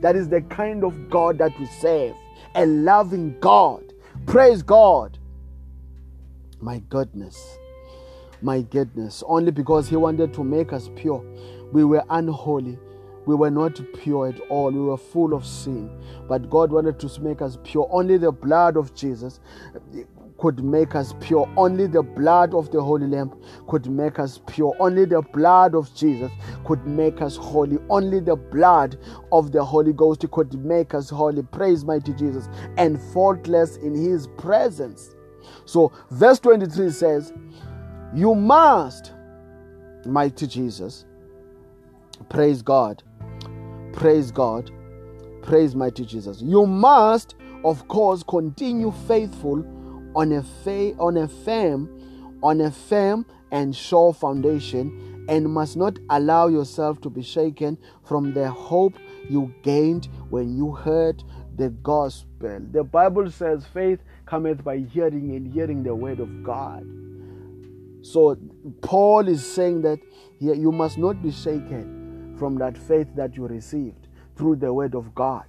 [0.00, 2.16] That is the kind of God that we serve
[2.54, 3.92] a loving God.
[4.26, 5.18] Praise God.
[6.60, 7.58] My goodness.
[8.40, 9.22] My goodness.
[9.26, 11.24] Only because He wanted to make us pure.
[11.72, 12.78] We were unholy.
[13.26, 14.70] We were not pure at all.
[14.70, 15.90] We were full of sin.
[16.28, 17.88] But God wanted to make us pure.
[17.90, 19.40] Only the blood of Jesus
[20.38, 21.50] could make us pure.
[21.56, 23.32] Only the blood of the Holy Lamb
[23.68, 24.76] could make us pure.
[24.78, 26.30] Only the blood of Jesus
[26.66, 27.78] could make us holy.
[27.88, 28.98] Only the blood
[29.32, 31.42] of the Holy Ghost could make us holy.
[31.42, 35.14] Praise mighty Jesus and faultless in his presence.
[35.64, 37.32] So, verse 23 says,
[38.14, 39.12] You must,
[40.04, 41.06] mighty Jesus,
[42.28, 43.02] praise God
[43.94, 44.70] Praise God.
[45.42, 46.42] Praise mighty Jesus.
[46.42, 49.64] You must, of course, continue faithful
[50.16, 51.88] on a fa- on a firm,
[52.42, 58.34] on a firm and sure foundation, and must not allow yourself to be shaken from
[58.34, 58.94] the hope
[59.30, 61.22] you gained when you heard
[61.56, 62.60] the gospel.
[62.72, 66.84] The Bible says, "Faith cometh by hearing, and hearing the word of God."
[68.02, 68.36] So
[68.82, 70.00] Paul is saying that
[70.40, 72.03] you must not be shaken
[72.38, 75.44] from that faith that you received through the word of God.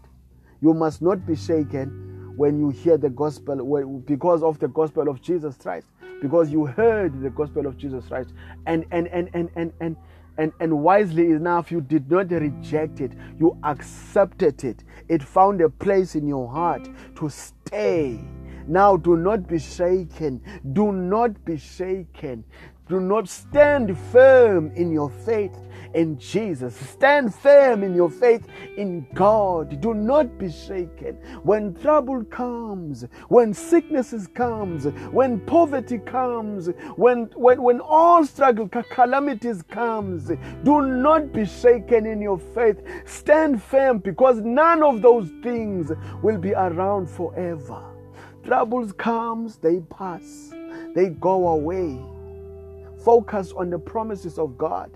[0.61, 5.21] You must not be shaken when you hear the gospel because of the gospel of
[5.21, 5.87] Jesus Christ,
[6.21, 8.33] because you heard the gospel of Jesus Christ,
[8.65, 9.95] and and and and and and
[10.37, 14.83] and, and wisely enough, you did not reject it, you accepted it.
[15.07, 18.19] It found a place in your heart to stay
[18.67, 20.41] Now do not be shaken.
[20.73, 22.43] Do not be shaken.
[22.89, 25.55] Do not stand firm in your faith
[25.95, 26.75] in Jesus.
[26.75, 28.45] Stand firm in your faith
[28.77, 29.81] in God.
[29.81, 31.15] Do not be shaken.
[31.43, 39.63] When trouble comes, when sicknesses comes, when poverty comes, when when when all struggle, calamities
[39.63, 40.31] comes,
[40.63, 42.81] do not be shaken in your faith.
[43.05, 45.91] Stand firm because none of those things
[46.21, 47.81] will be around forever.
[48.43, 50.53] Troubles comes, they pass.
[50.93, 52.14] They go away.
[53.05, 54.89] Focus on the promises of God.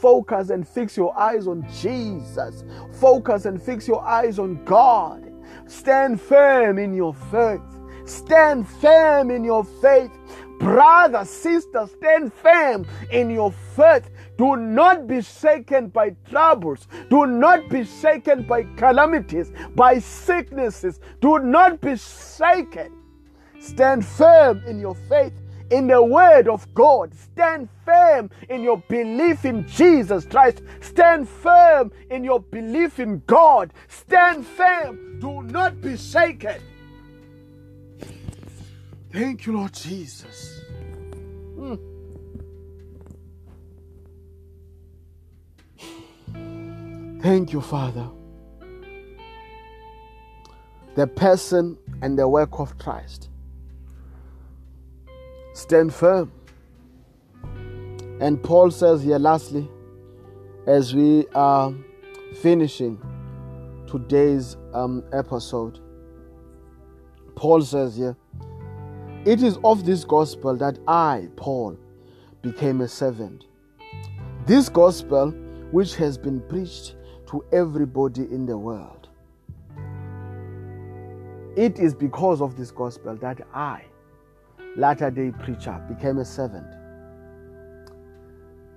[0.00, 2.62] Focus and fix your eyes on Jesus.
[2.92, 5.32] Focus and fix your eyes on God.
[5.66, 7.60] Stand firm in your faith.
[8.04, 10.12] Stand firm in your faith.
[10.60, 14.10] Brother, sister, stand firm in your faith.
[14.38, 16.86] Do not be shaken by troubles.
[17.10, 21.00] Do not be shaken by calamities, by sicknesses.
[21.20, 22.92] Do not be shaken.
[23.58, 25.32] Stand firm in your faith
[25.70, 27.12] in the word of God.
[27.14, 30.62] Stand firm in your belief in Jesus Christ.
[30.80, 33.72] Stand firm in your belief in God.
[33.88, 35.18] Stand firm.
[35.20, 36.60] Do not be shaken.
[39.12, 40.60] Thank you, Lord Jesus.
[41.56, 41.78] Mm.
[47.22, 48.08] Thank you, Father.
[50.94, 53.30] The person and the work of Christ
[55.56, 56.30] Stand firm.
[58.20, 59.66] And Paul says here, lastly,
[60.66, 61.72] as we are
[62.42, 63.00] finishing
[63.86, 65.80] today's um, episode,
[67.36, 68.14] Paul says here,
[69.24, 71.78] It is of this gospel that I, Paul,
[72.42, 73.46] became a servant.
[74.44, 75.30] This gospel,
[75.70, 76.96] which has been preached
[77.30, 79.08] to everybody in the world.
[81.56, 83.86] It is because of this gospel that I,
[84.76, 86.66] latter day preacher, became a servant.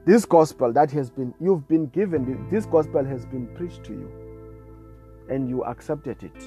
[0.06, 4.12] This gospel that has been, you've been given, this gospel has been preached to you
[5.30, 6.44] and you accepted it.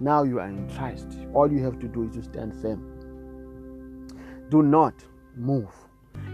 [0.00, 1.06] Now you are in Christ.
[1.32, 4.08] All you have to do is to stand firm.
[4.50, 4.94] Do not
[5.36, 5.70] move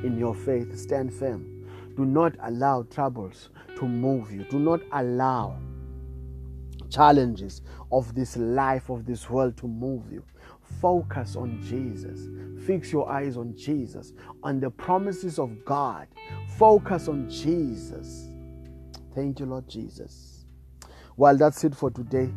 [0.03, 1.67] in your faith, stand firm.
[1.97, 4.45] Do not allow troubles to move you.
[4.45, 5.59] Do not allow
[6.91, 7.63] challenges
[7.93, 10.25] of this life, of this world to move you.
[10.81, 12.29] Focus on Jesus.
[12.67, 14.13] Fix your eyes on Jesus,
[14.43, 16.07] on the promises of God.
[16.57, 18.29] Focus on Jesus.
[19.15, 20.45] Thank you, Lord Jesus.
[21.17, 22.31] Well, that's it for today.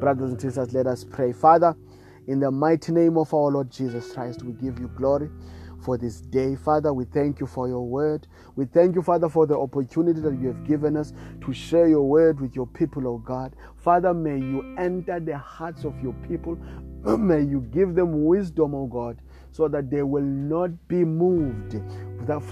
[0.00, 1.32] Brothers and sisters, let us pray.
[1.32, 1.76] Father,
[2.26, 5.30] in the mighty name of our Lord Jesus Christ, we give you glory
[5.84, 6.56] for this day.
[6.56, 8.26] Father, we thank you for your word.
[8.56, 11.12] We thank you, Father, for the opportunity that you have given us
[11.44, 13.54] to share your word with your people, oh God.
[13.76, 16.56] Father, may you enter the hearts of your people.
[17.18, 19.18] May you give them wisdom, oh God,
[19.52, 21.80] so that they will not be moved,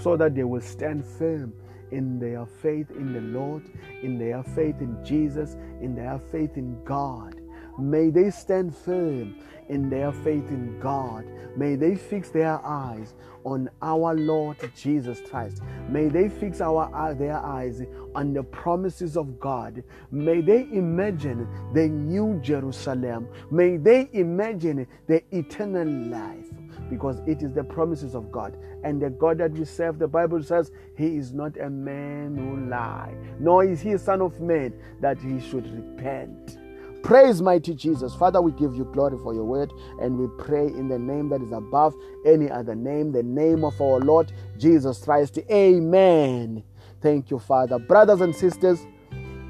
[0.01, 1.53] so that they will stand firm
[1.91, 3.63] in their faith in the Lord,
[4.01, 7.35] in their faith in Jesus, in their faith in God.
[7.77, 9.35] May they stand firm
[9.69, 11.25] in their faith in God.
[11.55, 13.13] May they fix their eyes
[13.43, 15.61] on our Lord Jesus Christ.
[15.89, 17.81] May they fix our uh, their eyes
[18.15, 19.83] on the promises of God.
[20.11, 23.27] May they imagine the new Jerusalem.
[23.51, 26.49] May they imagine the eternal life
[26.89, 28.57] because it is the promises of God.
[28.83, 32.69] And the God that we serve, the Bible says, He is not a man who
[32.69, 36.58] lie, nor is He a son of man that He should repent.
[37.03, 38.13] Praise mighty Jesus.
[38.13, 39.71] Father, we give you glory for your word
[40.01, 41.95] and we pray in the name that is above
[42.25, 45.39] any other name, the name of our Lord Jesus Christ.
[45.51, 46.63] Amen.
[47.01, 47.79] Thank you, Father.
[47.79, 48.85] Brothers and sisters,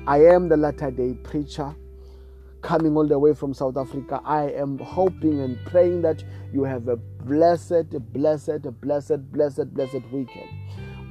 [0.08, 1.76] I am the latter day preacher
[2.62, 4.22] coming all the way from South Africa.
[4.24, 6.24] I am hoping and praying that
[6.54, 10.50] you have a blessed, blessed, blessed, blessed, blessed weekend.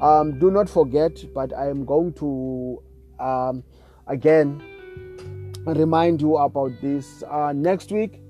[0.00, 2.82] Um, do not forget, but I am going to
[3.18, 3.64] um,
[4.06, 4.62] again
[5.72, 7.22] remind you about this.
[7.22, 8.20] Uh, next week,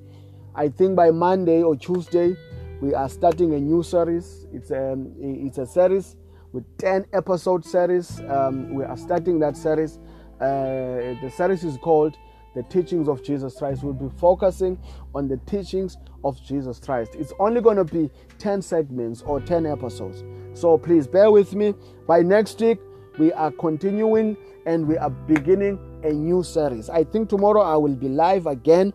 [0.55, 2.37] I think by Monday or Tuesday,
[2.81, 4.47] we are starting a new series.
[4.53, 6.17] It's a, um, it's a series
[6.53, 8.21] with 10 episode series.
[8.21, 9.99] Um, we are starting that series.
[10.41, 12.17] Uh, the series is called
[12.55, 13.83] The Teachings of Jesus Christ.
[13.83, 14.79] We'll be focusing
[15.15, 17.15] on the teachings of Jesus Christ.
[17.15, 20.25] It's only going to be 10 segments or 10 episodes.
[20.55, 21.75] So please bear with me.
[22.07, 22.79] By next week,
[23.19, 24.37] we are continuing
[24.67, 26.91] and we are beginning a new series.
[26.91, 28.93] I think tomorrow I will be live again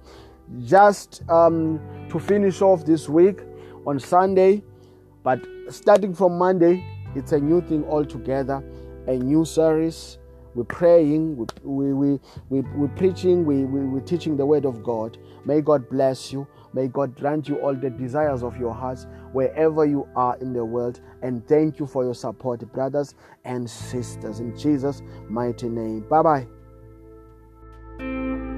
[0.66, 3.40] just um, to finish off this week
[3.86, 4.64] on Sunday.
[5.24, 6.84] But starting from Monday,
[7.16, 8.64] it's a new thing altogether,
[9.08, 10.18] a new series.
[10.56, 12.20] We're praying, we, we, we,
[12.50, 15.18] we, we're preaching, we, we, we're teaching the Word of God.
[15.46, 16.48] May God bless you.
[16.74, 20.64] May God grant you all the desires of your hearts wherever you are in the
[20.64, 21.02] world.
[21.22, 23.16] And thank you for your support, brothers
[23.46, 24.40] and sisters.
[24.40, 26.02] In Jesus' mighty name.
[26.10, 26.63] Bye bye.
[28.00, 28.53] Thank you.